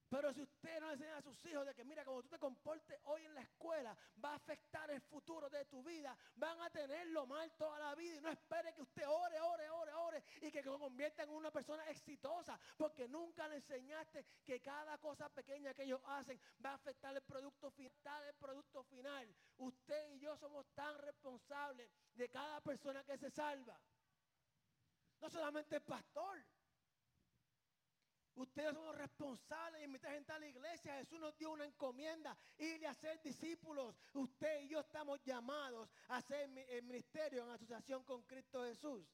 [0.10, 3.00] Pero si usted no enseña a sus hijos de que, mira, como tú te comportes
[3.06, 7.26] hoy en la escuela, va a afectar el futuro de tu vida, van a tenerlo
[7.26, 10.62] mal toda la vida y no espere que usted ore, ore, ore, ore y que
[10.62, 15.84] se convierta en una persona exitosa, porque nunca le enseñaste que cada cosa pequeña que
[15.84, 19.36] ellos hacen va a afectar el producto final, el producto final.
[19.58, 23.80] Usted y yo somos tan responsables de cada persona que se salva.
[25.20, 26.46] No solamente el pastor.
[28.36, 30.98] Ustedes son responsables de invitar gente a la iglesia.
[30.98, 33.96] Jesús nos dio una encomienda, ir a ser discípulos.
[34.14, 39.08] Usted y yo estamos llamados a hacer el ministerio en asociación con Cristo Jesús.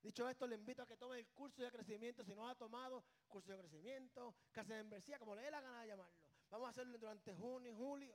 [0.00, 2.22] Dicho esto, le invito a que tome el curso de crecimiento.
[2.22, 5.80] Si no ha tomado curso de crecimiento, casa de membresía, como le dé la gana
[5.80, 6.14] de llamarlo.
[6.50, 8.14] Vamos a hacerlo durante junio y julio.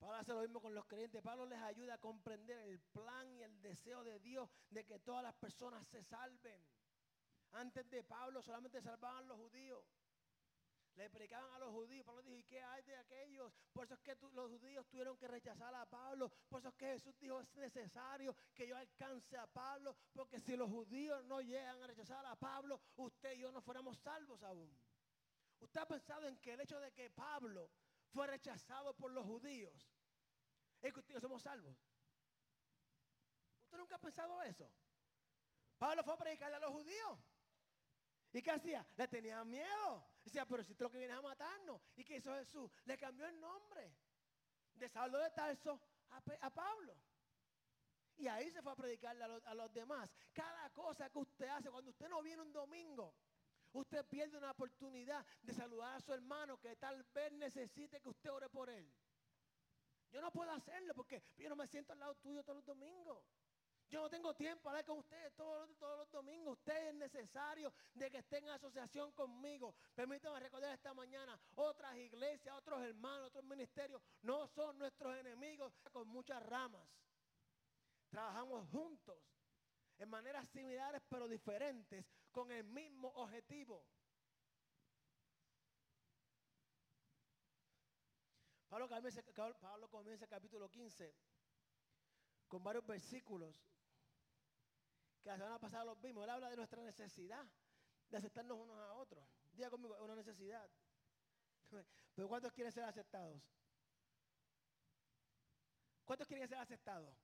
[0.00, 1.22] Pablo hace lo mismo con los creyentes.
[1.22, 5.22] Pablo les ayuda a comprender el plan y el deseo de Dios de que todas
[5.22, 6.60] las personas se salven.
[7.52, 9.84] Antes de Pablo solamente salvaban los judíos.
[10.94, 12.04] Le predicaban a los judíos.
[12.04, 13.52] Pablo dijo, ¿y qué hay de aquellos?
[13.72, 16.30] Por eso es que los judíos tuvieron que rechazar a Pablo.
[16.48, 19.96] Por eso es que Jesús dijo, es necesario que yo alcance a Pablo.
[20.12, 23.98] Porque si los judíos no llegan a rechazar a Pablo, usted y yo no fuéramos
[23.98, 24.76] salvos aún.
[25.60, 27.70] ¿Usted ha pensado en que el hecho de que Pablo
[28.12, 29.88] fue rechazado por los judíos
[30.80, 31.76] es que ustedes somos salvos?
[33.64, 34.68] ¿Usted nunca ha pensado eso?
[35.78, 37.18] Pablo fue a predicarle a los judíos.
[38.32, 38.86] ¿Y qué hacía?
[38.96, 40.04] Le tenía miedo.
[40.24, 41.80] Decía, pero si tú lo que vienes a matarnos.
[41.96, 42.70] ¿Y qué hizo Jesús?
[42.84, 43.92] Le cambió el nombre.
[44.74, 46.96] De Saulo de Tarso a, Pablo.
[48.16, 50.10] Y ahí se fue a predicarle a los, a los demás.
[50.32, 53.14] Cada cosa que usted hace, cuando usted no viene un domingo,
[53.72, 58.30] usted pierde una oportunidad de saludar a su hermano que tal vez necesite que usted
[58.30, 58.90] ore por él.
[60.10, 63.24] Yo no puedo hacerlo porque yo no me siento al lado tuyo todos los domingos.
[63.90, 66.58] Yo no tengo tiempo para hablar con ustedes todos, los domingos.
[66.58, 69.74] Usted es necesario de que estén en asociación conmigo.
[69.96, 76.06] Permítanme recordar esta mañana, otras iglesias, otros hermanos, otros ministerios, no son nuestros enemigos con
[76.06, 76.88] muchas ramas.
[78.10, 79.18] Trabajamos juntos
[79.98, 83.84] en maneras similares pero diferentes con el mismo objetivo.
[88.68, 89.20] Pablo comienza,
[89.60, 91.12] Pablo comienza el capítulo 15
[92.46, 93.60] con varios versículos
[95.22, 96.24] que la semana pasada los vimos.
[96.24, 97.46] Él habla de nuestra necesidad
[98.08, 99.24] de aceptarnos unos a otros.
[99.52, 100.68] Diga conmigo, es una necesidad.
[102.14, 103.42] Pero ¿cuántos quieren ser aceptados?
[106.04, 107.16] ¿Cuántos quieren ser aceptados?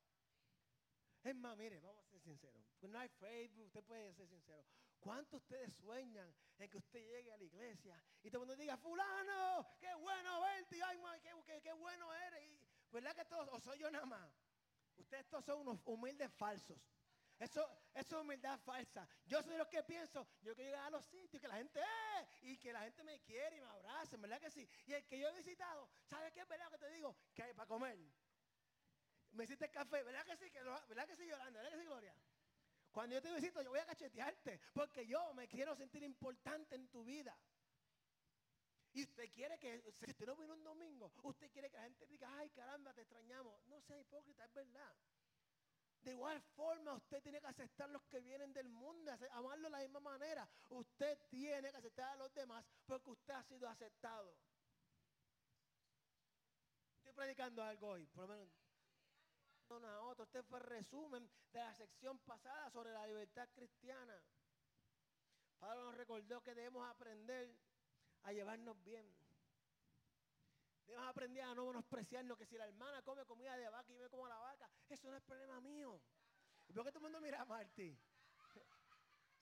[1.25, 2.63] Es más, mire, vamos a ser sinceros.
[2.83, 4.65] No hay Facebook, usted puede ser sincero.
[5.01, 8.77] ¿Cuántos ustedes sueñan en que usted llegue a la iglesia y todo el mundo diga,
[8.77, 10.99] fulano, qué bueno verte, ay,
[11.45, 12.61] qué, qué, bueno eres?
[12.93, 14.31] ¿Verdad que todos, o soy yo nada más?
[14.97, 16.79] Ustedes todos son unos humildes falsos.
[17.39, 19.07] Eso, es humildad falsa.
[19.27, 21.81] Yo soy de los que pienso, yo quiero llegar a los sitios, que la gente,
[21.81, 24.69] eh, y que la gente me quiere y me abrace, ¿verdad que sí?
[24.87, 27.17] Y el que yo he visitado, ¿sabes qué es verdad que te digo?
[27.35, 27.99] Que hay para comer.
[29.33, 30.51] Me hiciste café, ¿verdad que sí?
[30.89, 31.61] ¿Verdad que sí, Yolanda?
[31.61, 32.17] ¿Verdad que sí, Gloria?
[32.91, 36.89] Cuando yo te visito, yo voy a cachetearte, porque yo me quiero sentir importante en
[36.89, 37.39] tu vida.
[38.95, 42.07] Y usted quiere que, si usted no vino un domingo, usted quiere que la gente
[42.07, 43.63] diga, ay caramba, te extrañamos.
[43.67, 44.97] No sea hipócrita, es verdad.
[46.03, 49.79] De igual forma, usted tiene que aceptar los que vienen del mundo, amarlo de la
[49.79, 50.49] misma manera.
[50.71, 54.37] Usted tiene que aceptar a los demás porque usted ha sido aceptado.
[56.99, 58.55] Estoy predicando algo hoy, por lo menos.
[59.69, 60.25] A otro.
[60.25, 64.23] Este fue el resumen de la sección pasada sobre la libertad cristiana.
[65.59, 67.53] Pablo nos recordó que debemos aprender
[68.23, 69.13] a llevarnos bien.
[70.87, 74.09] Debemos aprender a no menospreciarnos, que si la hermana come comida de vaca y yo
[74.09, 76.01] como la vaca, eso no es problema mío.
[76.69, 77.99] ¿Y por qué todo el mundo mira a Martí?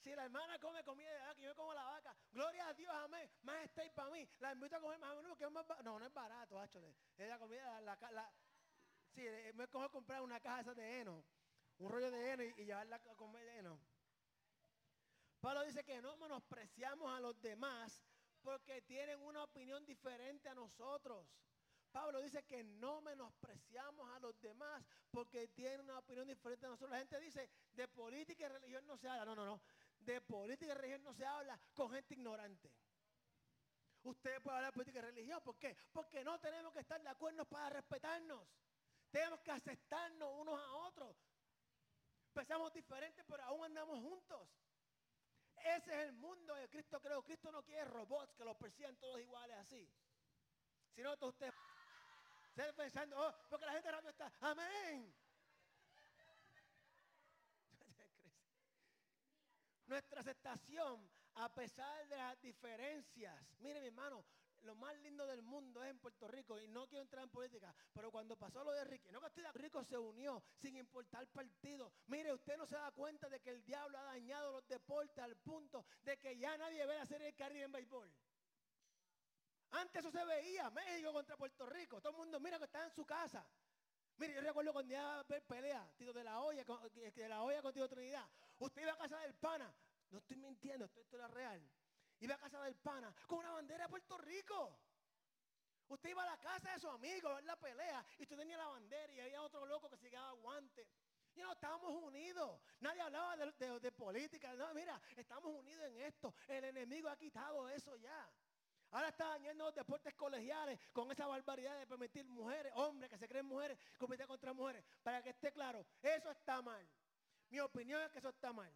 [0.05, 2.95] Si la hermana come comida de vaca y yo como la vaca, gloria a Dios,
[2.95, 4.29] amén, más steak para mí.
[4.39, 6.95] La invito a comer más menudo es más No, no es barato, áchole.
[7.17, 8.31] Es la comida, la, la,
[9.15, 11.25] sí, es mejor comprar una caja de heno,
[11.79, 13.81] un rollo de heno y, y llevarla a comer de heno.
[15.41, 18.03] Pablo dice que no menospreciamos a los demás
[18.45, 21.27] porque tienen una opinión diferente a nosotros.
[21.91, 26.91] Pablo dice que no menospreciamos a los demás porque tienen una opinión diferente a nosotros.
[26.91, 29.25] La gente dice, de política y religión no se habla.
[29.25, 29.63] No, no, no.
[30.01, 32.71] De política y religión no se habla con gente ignorante.
[34.03, 35.41] Usted puede hablar de política y religión.
[35.43, 35.75] ¿Por qué?
[35.93, 38.47] Porque no tenemos que estar de acuerdo para respetarnos.
[39.11, 41.17] Tenemos que aceptarnos unos a otros.
[42.35, 44.49] Pensamos diferentes, pero aún andamos juntos.
[45.65, 47.01] Ese es el mundo de Cristo.
[47.01, 49.91] Creo Cristo no quiere robots que los persigan todos iguales así.
[50.95, 51.55] Sino que usted
[52.51, 54.31] esté pensando, oh, porque la gente no está.
[54.41, 55.17] Amén.
[59.87, 63.35] Nuestra aceptación, a pesar de las diferencias.
[63.61, 64.23] Mire, mi hermano,
[64.65, 67.75] lo más lindo del mundo es en Puerto Rico y no quiero entrar en política,
[67.93, 71.93] pero cuando pasó lo de Ricky, no que estoy Rico se unió sin importar partido.
[72.07, 75.37] Mire, usted no se da cuenta de que el diablo ha dañado los deportes al
[75.37, 78.13] punto de que ya nadie ve hacer el Caribe en béisbol.
[79.71, 82.01] Antes eso se veía, México contra Puerto Rico.
[82.01, 83.45] Todo el mundo mira que está en su casa.
[84.17, 87.61] Mire, yo recuerdo cuando iba a ver pelea, Tito de la olla, de la olla
[87.61, 88.29] con Tito Trinidad.
[88.59, 89.75] Usted iba a casa del pana.
[90.11, 91.61] No estoy mintiendo, esto, esto era real.
[92.21, 94.79] Iba a casa del pana con una bandera de Puerto Rico.
[95.89, 98.57] Usted iba a la casa de su amigo a ver la pelea y usted tenía
[98.57, 100.87] la bandera y había otro loco que se quedaba guante.
[101.35, 102.61] Y no estábamos unidos.
[102.81, 104.55] Nadie hablaba de, política.
[104.55, 106.35] No, mira, estamos unidos en esto.
[106.47, 108.31] El enemigo ha quitado eso ya.
[108.93, 113.29] Ahora está dañando los deportes colegiales con esa barbaridad de permitir mujeres, hombres que se
[113.29, 114.85] creen mujeres, competir contra mujeres.
[115.03, 116.89] Para que esté claro, eso está mal.
[117.51, 118.73] Mi opinión es que eso está mal.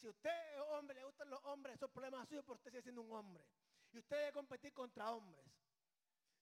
[0.00, 3.02] Si usted es hombre, le gustan los hombres, esos problemas suyos, porque usted sigue siendo
[3.02, 3.46] un hombre.
[3.92, 5.44] Y usted debe competir contra hombres.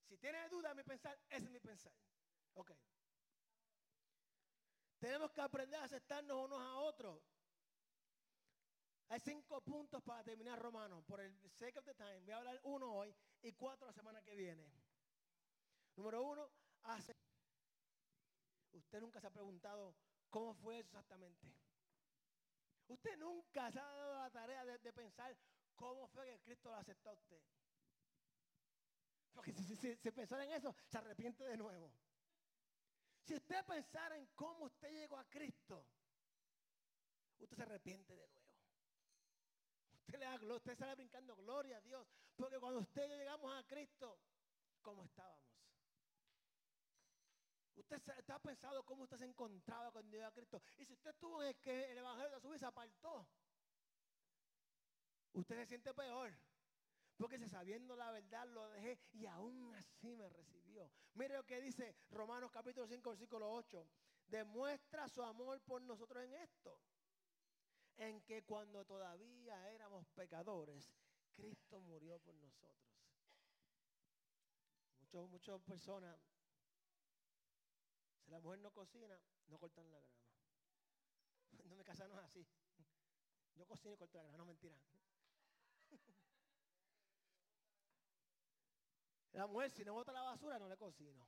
[0.07, 1.93] Si tiene duda de mi pensar, ese es mi pensar.
[2.53, 2.71] Ok.
[4.97, 7.21] Tenemos que aprender a aceptarnos unos a otros.
[9.09, 11.03] Hay cinco puntos para terminar Romano.
[11.03, 14.21] Por el sake of the time, voy a hablar uno hoy y cuatro la semana
[14.21, 14.71] que viene.
[15.95, 16.49] Número uno,
[16.83, 17.13] hace.
[18.71, 19.95] Usted nunca se ha preguntado
[20.29, 21.47] cómo fue eso exactamente.
[22.89, 25.37] Usted nunca se ha dado la tarea de, pensar
[25.75, 27.41] cómo fue que Cristo lo aceptó a usted.
[29.31, 31.93] Porque si, si, pensara en eso, se arrepiente de nuevo.
[33.23, 35.85] Si usted pensara en cómo usted llegó a Cristo,
[37.37, 38.55] usted se arrepiente de nuevo.
[39.93, 42.07] Usted le da gloria, usted sale brincando gloria a Dios.
[42.35, 44.19] Porque cuando usted y llegamos a Cristo,
[44.81, 45.58] ¿cómo estábamos?
[47.79, 50.61] Usted está pensado cómo usted se encontraba cuando llegó a Cristo.
[50.77, 53.25] Y si usted estuvo en que el Evangelio de su vida se apartó,
[55.33, 56.33] usted se siente peor.
[57.17, 60.89] Porque si sabiendo la verdad lo dejé y aún así me recibió.
[61.13, 63.87] Mire lo que dice Romanos capítulo 5, versículo 8.
[64.27, 66.79] Demuestra su amor por nosotros en esto.
[67.97, 70.93] En que cuando todavía éramos pecadores,
[71.33, 72.79] Cristo murió por nosotros.
[75.01, 76.17] Muchas, muchas personas,
[78.29, 80.23] la mujer no cocina, no cortan la grama.
[81.65, 82.47] No me casa no es así.
[83.55, 84.79] Yo cocino y corto la grama, no mentira.
[89.33, 91.27] La mujer, si no bota la basura, no le cocino.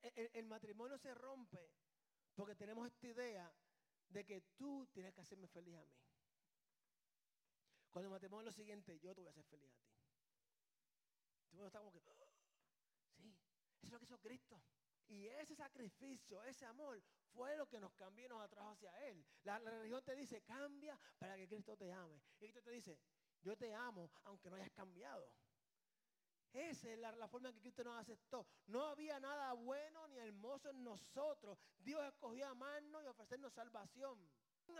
[0.00, 1.74] El, el, el, matrimonio se rompe
[2.34, 3.52] porque tenemos esta idea
[4.08, 5.98] de que tú tienes que hacerme feliz a mí.
[7.90, 9.92] Cuando el matrimonio es lo siguiente, yo te voy a hacer feliz a ti.
[13.82, 14.62] Eso es lo que hizo Cristo.
[15.08, 17.02] Y ese sacrificio, ese amor,
[17.32, 19.24] fue lo que nos cambió y nos atrajo hacia Él.
[19.44, 22.22] La, religión te dice, cambia para que Cristo te ame.
[22.38, 22.98] Y Cristo te dice,
[23.42, 25.30] yo te amo aunque no hayas cambiado.
[26.52, 28.46] Esa es la, la, forma en que Cristo nos aceptó.
[28.66, 31.58] No había nada bueno ni hermoso en nosotros.
[31.78, 34.30] Dios escogió amarnos y ofrecernos salvación.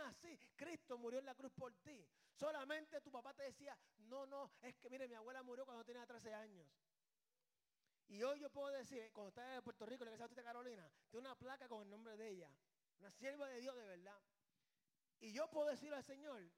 [0.05, 2.07] Así, Cristo murió en la cruz por ti.
[2.31, 6.05] Solamente tu papá te decía, no, no, es que mire, mi abuela murió cuando tenía
[6.05, 6.67] 13 años.
[8.07, 11.27] Y hoy yo puedo decir, cuando estaba en Puerto Rico, la iglesia de Carolina, tiene
[11.27, 12.51] una placa con el nombre de ella.
[12.99, 14.21] Una sierva de Dios de verdad.
[15.19, 16.51] Y yo puedo decirle al Señor,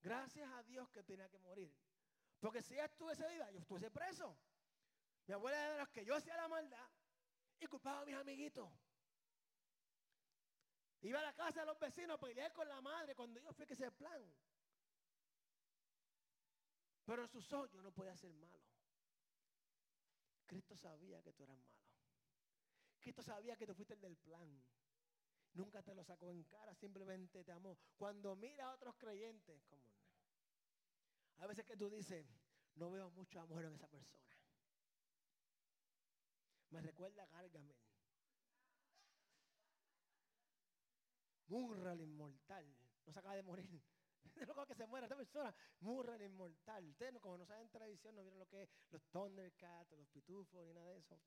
[0.00, 1.74] gracias a Dios que tenía que morir.
[2.40, 4.38] Porque si ella estuviese viva, yo estuviese preso.
[5.26, 6.88] Mi abuela era de los que yo hacía la maldad
[7.58, 8.70] y culpaba a mis amiguitos.
[11.02, 13.66] Iba a la casa de los vecinos a pelear con la madre cuando yo fui
[13.66, 14.22] que ese plan.
[17.04, 18.65] Pero en sus ojos yo no podía ser malo.
[20.46, 21.76] Cristo sabía que tú eras malo.
[23.00, 24.64] Cristo sabía que tú fuiste el del plan.
[25.54, 27.78] Nunca te lo sacó en cara, simplemente te amó.
[27.96, 29.96] Cuando mira a otros creyentes, como no.
[31.38, 32.26] A veces que tú dices,
[32.74, 34.26] no veo mucho amor en esa persona.
[36.70, 37.76] Me recuerda a Gargamel.
[41.48, 42.66] Murra el inmortal.
[43.06, 43.82] No se acaba de morir.
[44.36, 45.54] Es lo que se muera esta persona.
[45.80, 46.84] Murra el inmortal.
[46.88, 50.08] Ustedes no, como no saben en televisión, no vieron lo que es los Thundercats, los
[50.08, 51.18] pitufos, ni nada de eso.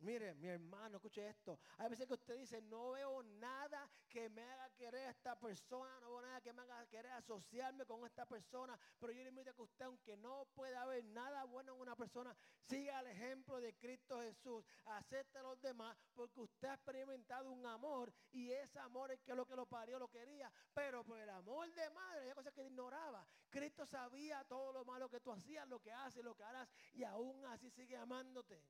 [0.00, 1.58] Mire, mi hermano, escuche esto.
[1.78, 5.98] Hay veces que usted dice, no veo nada que me haga querer a esta persona,
[6.00, 8.78] no veo nada que me haga querer asociarme con esta persona.
[9.00, 11.96] Pero yo le invito a que usted, aunque no pueda ver nada bueno en una
[11.96, 12.36] persona,
[12.68, 14.64] siga el ejemplo de Cristo Jesús.
[14.84, 19.34] Acepte a los demás porque usted ha experimentado un amor y ese amor es que
[19.34, 20.52] lo que lo parió lo quería.
[20.74, 23.26] Pero por el amor de madre, hay cosas que ignoraba.
[23.50, 27.02] Cristo sabía todo lo malo que tú hacías, lo que haces, lo que harás y
[27.02, 28.62] aún así sigue amándote.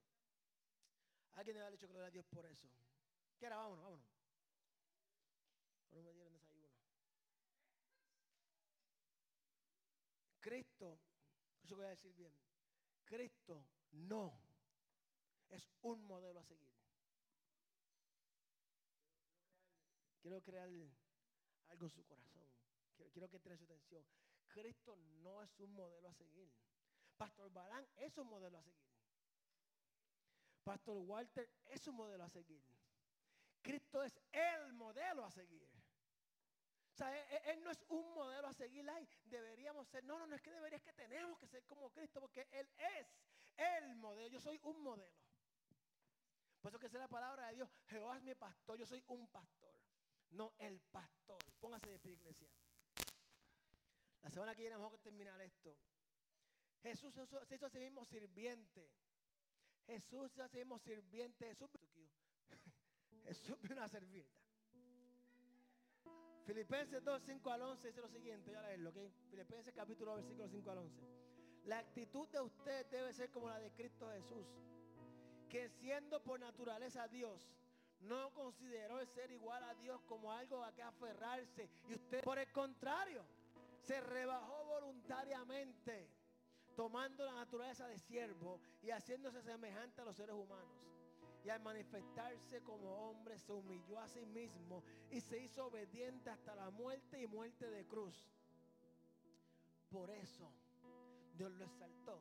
[1.35, 2.69] Alguien me ha dicho gloria a Dios por eso.
[3.39, 3.57] ¿Qué era?
[3.57, 4.07] Vámonos, vámonos.
[5.91, 6.69] No me dieron desayuno.
[10.41, 10.99] Cristo,
[11.63, 12.33] eso voy a decir bien.
[13.05, 14.41] Cristo no
[15.49, 16.75] es un modelo a seguir.
[20.21, 20.69] Quiero crear
[21.69, 22.47] algo en su corazón.
[22.95, 24.05] Quiero, quiero que tenga su atención.
[24.49, 26.51] Cristo no es un modelo a seguir.
[27.17, 28.98] Pastor Balán es un modelo a seguir.
[30.69, 32.63] Pastor Walter es un modelo a seguir.
[33.63, 35.67] Cristo es el modelo a seguir.
[36.93, 39.09] O sea, él, él, no es un modelo a seguir ahí.
[39.25, 42.47] Deberíamos ser, no, no, no es que deberías que tenemos que ser como Cristo, porque
[42.53, 43.07] Él es
[43.57, 44.29] el modelo.
[44.29, 45.17] Yo soy un modelo.
[46.61, 47.71] Por eso que es la palabra de Dios.
[47.87, 48.79] Jehová es mi pastor.
[48.79, 49.75] Yo soy un pastor,
[50.33, 51.39] no el pastor.
[51.61, 52.51] Póngase de pie, iglesia.
[54.21, 55.75] La semana que viene vamos a terminar esto.
[56.83, 58.93] Jesús se hizo a sí mismo sirviente.
[59.89, 61.47] Jesús se hizo a sí mismo sirviente.
[61.47, 61.71] Jesús,
[63.25, 64.27] Jesús vino a servir.
[66.45, 68.97] Filipenses 2, 5 al 11 dice lo siguiente, ya leerlo, ¿ok?
[69.31, 71.03] Filipenses capítulo 2, versículo 5 al 11.
[71.65, 74.47] La actitud de usted debe ser como la de Cristo Jesús,
[75.51, 77.51] que siendo por naturaleza Dios,
[78.01, 81.69] no consideró el ser igual a Dios como algo a que aferrarse.
[81.89, 83.25] Y usted, por el contrario,
[83.83, 86.09] se rebajó voluntariamente,
[86.79, 90.79] tomando la naturaleza de siervo y haciéndose semejante a los seres humanos.
[91.45, 96.55] Y al manifestarse como hombre se humilló a sí mismo y se hizo obediente hasta
[96.55, 98.15] la muerte y muerte de cruz.
[99.91, 100.49] Por eso
[101.37, 102.21] Dios lo exaltó,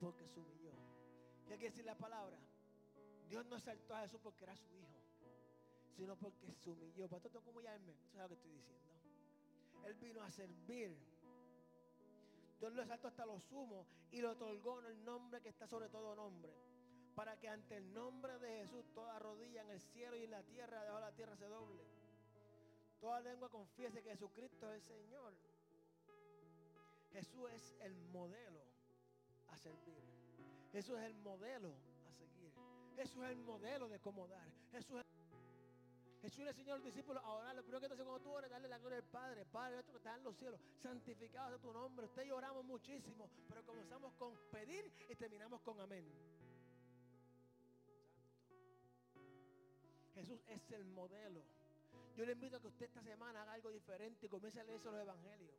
[0.00, 0.72] porque se humilló.
[1.46, 2.38] ¿Qué quiere decir la palabra?
[3.28, 5.02] Dios no exaltó a Jesús porque era su hijo,
[5.98, 7.10] sino porque se humilló.
[7.10, 7.50] Para tengo que.
[7.50, 7.58] Eso
[8.14, 8.90] es lo que estoy diciendo.
[9.84, 11.09] Él vino a servir.
[12.60, 15.88] Dios lo exaltó hasta lo sumo y lo otorgó en el nombre que está sobre
[15.88, 16.54] todo nombre
[17.14, 20.42] para que ante el nombre de Jesús toda rodilla en el cielo y en la
[20.42, 21.84] tierra, debajo de la tierra se doble.
[22.98, 25.34] Toda lengua confiese que Jesucristo es el Señor.
[27.12, 28.62] Jesús es el modelo
[29.48, 30.02] a servir.
[30.72, 31.74] Jesús es el modelo
[32.08, 32.52] a seguir.
[32.96, 34.26] Jesús es el modelo de cómo
[36.22, 37.56] Jesús le enseñó a los discípulos a orar.
[37.56, 39.44] Lo primero que te hace cuando tú oras, darle la gloria al Padre.
[39.46, 42.06] Padre nuestro que está en los cielos, santificado sea tu nombre.
[42.06, 46.04] Usted y oramos muchísimo, pero comenzamos con pedir y terminamos con amén.
[50.14, 51.42] Jesús es el modelo.
[52.16, 54.84] Yo le invito a que usted esta semana haga algo diferente y comience a leer
[54.84, 55.54] los evangelios.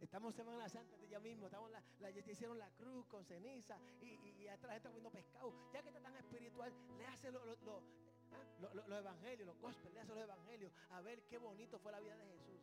[0.00, 4.48] Estamos Semana Santa ya mismo, estamos la, la, hicieron la cruz con ceniza y, y,
[4.48, 5.54] atrás gente comiendo pescado.
[5.72, 7.82] Ya que está tan espiritual, léase lo, lo,
[8.34, 8.70] ¿ah?
[8.74, 12.24] los evangelios, los gospels, léase los evangelios, a ver qué bonito fue la vida de
[12.26, 12.60] Jesús.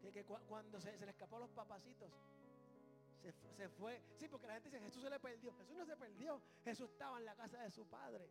[0.00, 2.10] Que, que cuando se, se, le escapó a los papacitos,
[3.22, 4.02] se, se fue.
[4.18, 5.54] Sí, porque la gente dice, Jesús se le perdió.
[5.54, 8.28] Jesús no se perdió, Jesús estaba en la casa de su padre.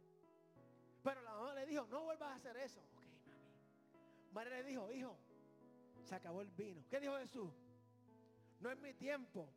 [1.04, 2.80] Pero la mamá le dijo, no vuelvas a hacer eso.
[2.80, 3.44] Ok, mami.
[4.32, 5.18] María le dijo, hijo,
[6.06, 6.84] se acabó el vino.
[6.90, 7.52] ¿Qué dijo Jesús?
[8.60, 9.50] No es mi tiempo.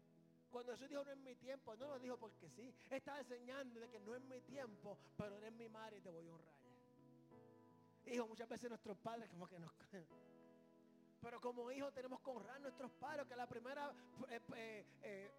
[0.57, 2.74] Cuando Jesús dijo no es mi tiempo, no lo dijo porque sí.
[2.88, 6.26] Estaba enseñando de que no es mi tiempo, pero eres mi madre y te voy
[6.26, 6.54] a honrar.
[8.07, 9.70] Hijo, muchas veces nuestros padres como que nos...
[11.20, 13.92] Pero como hijos tenemos que honrar a nuestros padres, que la primera
[14.30, 15.30] eh, eh, eh,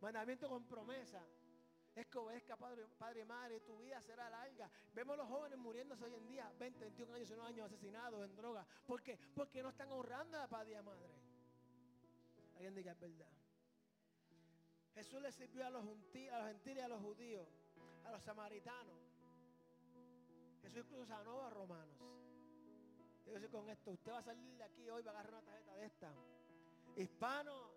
[0.00, 1.20] mandamiento con promesa
[1.94, 4.70] es que obedezca padre, padre y madre, tu vida será larga.
[4.94, 8.66] Vemos los jóvenes muriéndose hoy en día, 20, 21 años, 19 años asesinados en droga.
[8.86, 9.18] ¿Por qué?
[9.34, 11.25] Porque no están honrando a padre y a madre.
[12.56, 13.32] Alguien diga es verdad.
[14.94, 17.46] Jesús le sirvió a los, gentiles, y a los judíos,
[18.04, 18.98] a los samaritanos.
[20.62, 21.98] Jesús incluso sanó a romanos.
[23.26, 25.74] Yo con esto, usted va a salir de aquí hoy, va a agarrar una tarjeta
[25.74, 26.14] de esta.
[26.96, 27.70] Hispano,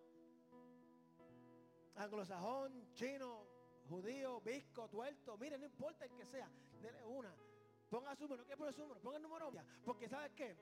[1.95, 3.45] anglosajón, chino,
[3.89, 6.49] judío, visco, tuerto, mire, no importa el que sea,
[6.81, 7.35] dele una.
[7.89, 9.01] Ponga su número, ¿qué pone su número?
[9.01, 9.51] Ponga el número.
[9.83, 10.55] Porque ¿sabes qué?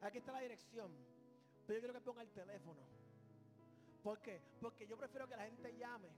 [0.00, 0.90] Aquí está la dirección.
[1.66, 2.97] Pero yo quiero que ponga el teléfono.
[4.02, 4.40] ¿Por qué?
[4.60, 6.10] Porque yo prefiero que la gente llame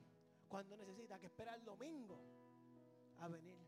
[0.49, 2.21] cuando necesita, que espera el domingo
[3.21, 3.59] a venir.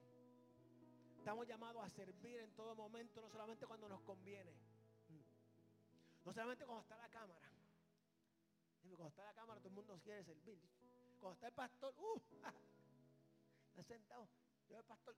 [1.19, 4.53] Estamos llamados a servir en todo momento, no solamente cuando nos conviene.
[6.25, 7.49] No solamente cuando está la cámara.
[8.83, 10.61] Cuando está la cámara todo el mundo quiere servir.
[11.21, 12.21] Cuando está el pastor, uh,
[13.71, 14.29] Está sentado.
[14.69, 15.17] Yo el pastor.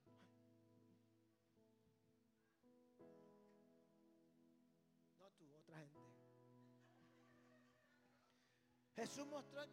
[5.19, 6.14] No tú, otra gente.
[8.97, 9.71] Jesús mostró el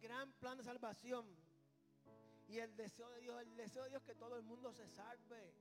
[0.00, 1.26] gran, plan de salvación.
[2.48, 5.54] Y el deseo de Dios, el deseo de Dios que todo el mundo se salve.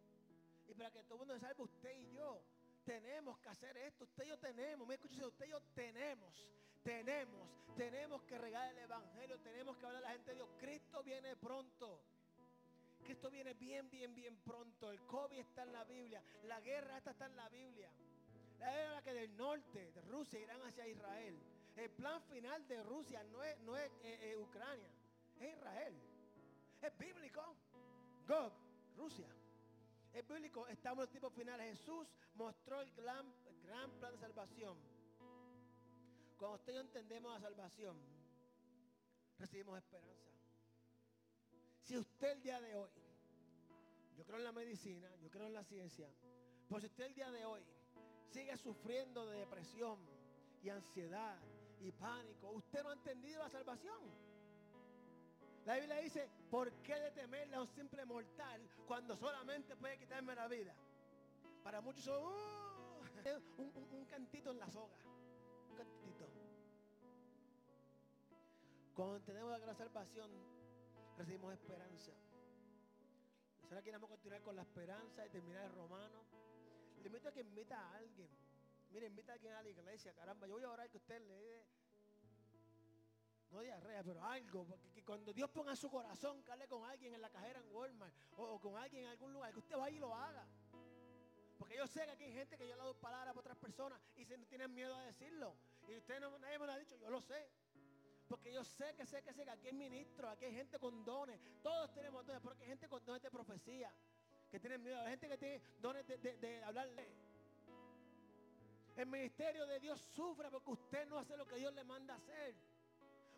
[0.68, 2.42] Y para que todo el mundo se salve, usted y yo
[2.84, 4.06] tenemos que hacer esto.
[4.06, 6.50] Usted y yo tenemos, me escucha, usted y yo tenemos,
[6.84, 10.50] tenemos, tenemos que regar el Evangelio, tenemos que hablar a la gente de Dios.
[10.60, 12.02] Cristo viene pronto.
[13.04, 14.92] Cristo viene bien, bien, bien pronto.
[14.92, 16.24] El COVID está en la Biblia.
[16.44, 17.90] La guerra está en la Biblia.
[18.60, 21.38] La guerra que del norte, de Rusia, irán hacia Israel.
[21.76, 24.90] El plan final de Rusia no es, no es eh, eh, Ucrania,
[25.40, 25.96] es Israel.
[26.82, 27.42] Es bíblico.
[28.28, 28.54] Gog,
[28.96, 29.28] Rusia.
[30.14, 31.60] Es bíblico, estamos en el tipo final.
[31.62, 34.78] Jesús mostró el gran, gran plan de salvación.
[36.38, 37.98] Cuando usted y entendemos la salvación,
[39.40, 40.32] recibimos esperanza.
[41.82, 42.92] Si usted el día de hoy,
[44.16, 46.10] yo creo en la medicina, yo creo en la ciencia,
[46.70, 47.62] pues si usted el día de hoy
[48.32, 50.00] sigue sufriendo de depresión
[50.62, 51.38] y ansiedad
[51.84, 54.00] y pánico, usted no ha entendido la salvación.
[55.66, 60.36] La Biblia dice, ¿por qué de temerle a un simple mortal cuando solamente puede quitarme
[60.36, 60.74] la vida?
[61.64, 64.98] Para muchos son, uh, Un, cantito en la soga.
[65.70, 66.28] Un cantito.
[68.94, 70.30] Cuando tenemos la salvación,
[71.18, 72.12] recibimos esperanza.
[73.64, 76.24] Ahora queremos continuar con la esperanza y terminar el romano.
[77.02, 78.30] Le invito que invita a alguien.
[78.94, 80.14] Mire, invita a alguien a la iglesia.
[80.14, 81.66] Caramba, yo voy a orar que usted le dé,
[83.50, 84.66] no diarrea, pero algo.
[84.68, 87.76] Porque que cuando Dios ponga su corazón que hable con alguien en la cajera en
[87.76, 90.48] Walmart o, con alguien en algún lugar, que usted vaya y lo haga.
[91.58, 94.00] Porque yo sé que aquí hay gente que yo le doy palabras para otras personas
[94.16, 95.56] y se tienen miedo a decirlo.
[95.88, 97.50] Y usted no, nadie me lo ha dicho, yo lo sé.
[98.28, 101.04] Porque yo sé que sé que sé que aquí hay ministros, aquí hay gente con
[101.04, 101.40] dones.
[101.64, 103.92] Todos tenemos dones, porque hay gente con dones de profecía.
[104.52, 105.00] Que tienen miedo.
[105.02, 107.23] Hay gente que tiene dones de, de, de hablarle.
[108.96, 112.56] El ministerio de Dios sufre porque usted no hace lo que Dios le manda hacer.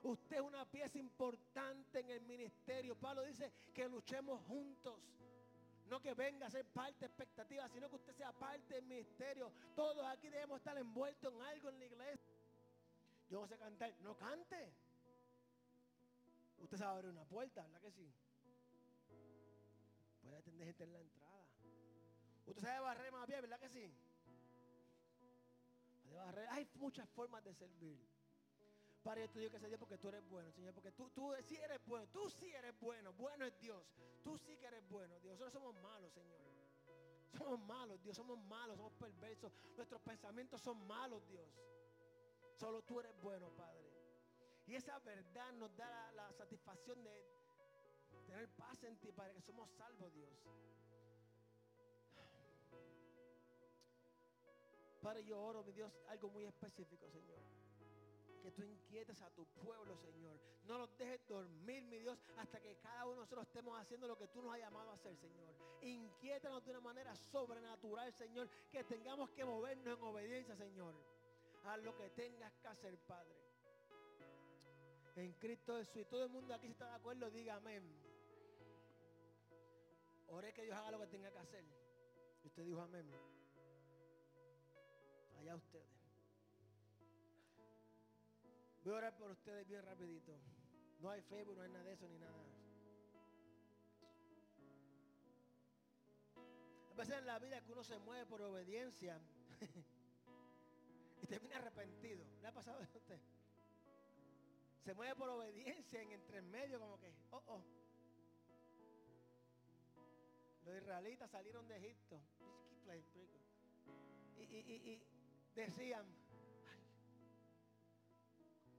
[0.04, 2.96] Usted es una pieza importante en el ministerio.
[2.96, 5.00] Pablo dice que luchemos juntos.
[5.90, 9.52] No que venga a ser parte expectativa, sino que usted sea parte del ministerio.
[9.76, 12.34] Todos aquí debemos estar envueltos en algo en la iglesia.
[13.30, 14.74] Yo no sé cantar, no cante.
[16.60, 18.12] Usted sabe abrir una puerta, ¿verdad que sí?
[20.22, 21.46] Puede atender gente en la entrada.
[22.48, 23.92] Usted sabe barrer más bien, ¿verdad que sí?
[26.50, 28.00] Hay muchas formas de servir.
[29.04, 31.32] Padre, yo te digo que sea Dios porque tú eres bueno, Señor, porque tú, tú
[31.44, 33.84] sí eres bueno, tú sí eres bueno, bueno es Dios,
[34.24, 36.40] tú sí que eres bueno, Dios, nosotros somos malos, Señor.
[37.38, 41.48] Somos malos, Dios, somos malos, somos perversos, nuestros pensamientos son malos, Dios.
[42.58, 43.92] Solo tú eres bueno, Padre.
[44.66, 47.26] Y esa verdad nos da la, la satisfacción de
[48.26, 50.32] tener paz en ti, Padre, que somos salvos, Dios.
[55.06, 57.38] Padre, yo oro, mi Dios, algo muy específico, Señor.
[58.42, 60.40] Que tú inquietes a tu pueblo, Señor.
[60.64, 64.18] No los dejes dormir, mi Dios, hasta que cada uno de nosotros estemos haciendo lo
[64.18, 65.54] que tú nos has llamado a hacer, Señor.
[65.84, 68.50] Inquiétanos de una manera sobrenatural, Señor.
[68.72, 70.96] Que tengamos que movernos en obediencia, Señor.
[71.66, 73.36] A lo que tengas que hacer, Padre.
[75.18, 75.98] En Cristo Jesús.
[75.98, 77.84] Y todo el mundo aquí si está de acuerdo, diga amén.
[80.30, 81.64] Oré que Dios haga lo que tenga que hacer.
[82.44, 83.35] Y usted dijo amén.
[85.46, 85.86] Allá ustedes.
[88.84, 90.36] Voy a orar por ustedes bien rapidito.
[91.00, 92.34] No hay Facebook, no hay nada de eso ni nada.
[96.92, 99.22] A veces en la vida que uno se mueve por obediencia
[101.22, 102.26] y termina arrepentido.
[102.42, 103.20] ¿Le ha pasado a usted?
[104.84, 107.64] Se mueve por obediencia en entre medio como que, oh, oh.
[110.66, 112.20] Los israelitas salieron de Egipto.
[114.38, 115.02] Y,
[115.62, 116.06] decían,
[116.72, 116.80] "Ay,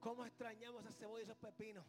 [0.00, 1.84] ¿cómo extrañamos esa cebolla y esos pepinos?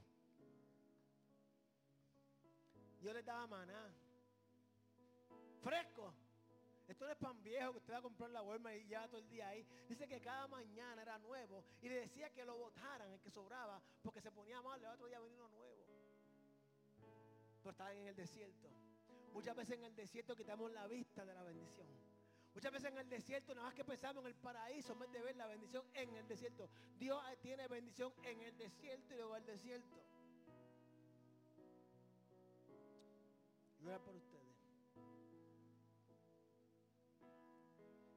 [3.02, 3.94] Yo les daba maná.
[5.62, 6.14] Fresco.
[6.88, 9.08] Esto no es pan viejo que usted va a comprar en la Walmart y ya
[9.08, 9.66] todo el día ahí.
[9.90, 11.64] Dice que cada mañana era nuevo.
[11.82, 15.08] Y le decía que lo botaran, el que sobraba, porque se ponía mal, el otro
[15.08, 15.86] día venía uno nuevo.
[17.62, 18.70] Pero estaban en el desierto.
[19.34, 21.88] Muchas veces en el desierto quitamos la vista de la bendición.
[22.58, 25.36] Muchas veces en el desierto nada más que pensamos en el paraíso en de ver
[25.36, 26.68] la bendición en el desierto.
[26.98, 30.02] Dios tiene bendición en el desierto y luego el desierto.
[33.84, 34.58] Orar por ustedes.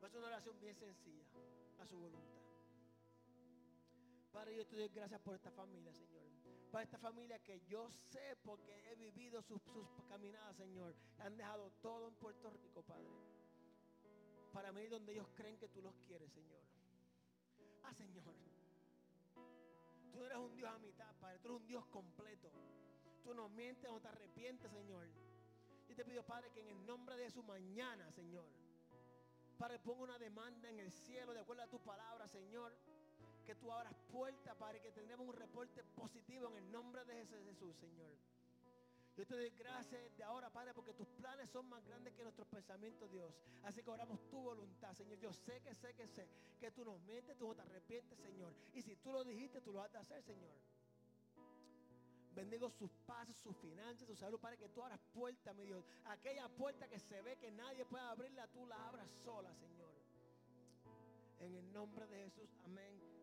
[0.00, 1.26] Ser una oración bien sencilla
[1.78, 2.40] a su voluntad.
[4.32, 6.24] Padre, yo te doy gracias por esta familia, Señor.
[6.70, 9.60] Para esta familia que yo sé porque he vivido sus
[10.08, 10.96] caminadas, Señor.
[11.18, 13.39] Han dejado todo en Puerto Rico, Padre.
[14.52, 16.60] Para mí donde ellos creen que tú los quieres, Señor.
[17.84, 18.34] Ah, Señor.
[20.12, 21.38] Tú no eres un Dios a mitad, Padre.
[21.38, 22.50] Tú eres un Dios completo.
[23.22, 25.06] Tú no mientes, no te arrepientes, Señor.
[25.88, 28.46] Yo te pido, Padre, que en el nombre de su mañana, Señor.
[29.58, 32.74] Padre, ponga una demanda en el cielo de acuerdo a tu palabra, Señor.
[33.44, 37.76] Que tú abras puertas, Padre, que tendremos un reporte positivo en el nombre de Jesús,
[37.76, 38.10] Señor.
[39.20, 42.48] Yo te doy gracias de ahora, Padre, porque tus planes son más grandes que nuestros
[42.48, 43.30] pensamientos, Dios.
[43.64, 45.18] Así que oramos tu voluntad, Señor.
[45.18, 46.26] Yo sé que sé que sé
[46.58, 48.54] que tú nos mientes, tú no te arrepientes, Señor.
[48.72, 50.54] Y si tú lo dijiste, tú lo has de hacer, Señor.
[52.34, 55.84] Bendigo sus pasos, sus finanzas, su salud, para que tú abras puertas, mi Dios.
[56.06, 59.92] Aquella puerta que se ve que nadie puede abrirla, tú la abras sola, Señor.
[61.40, 63.19] En el nombre de Jesús, amén.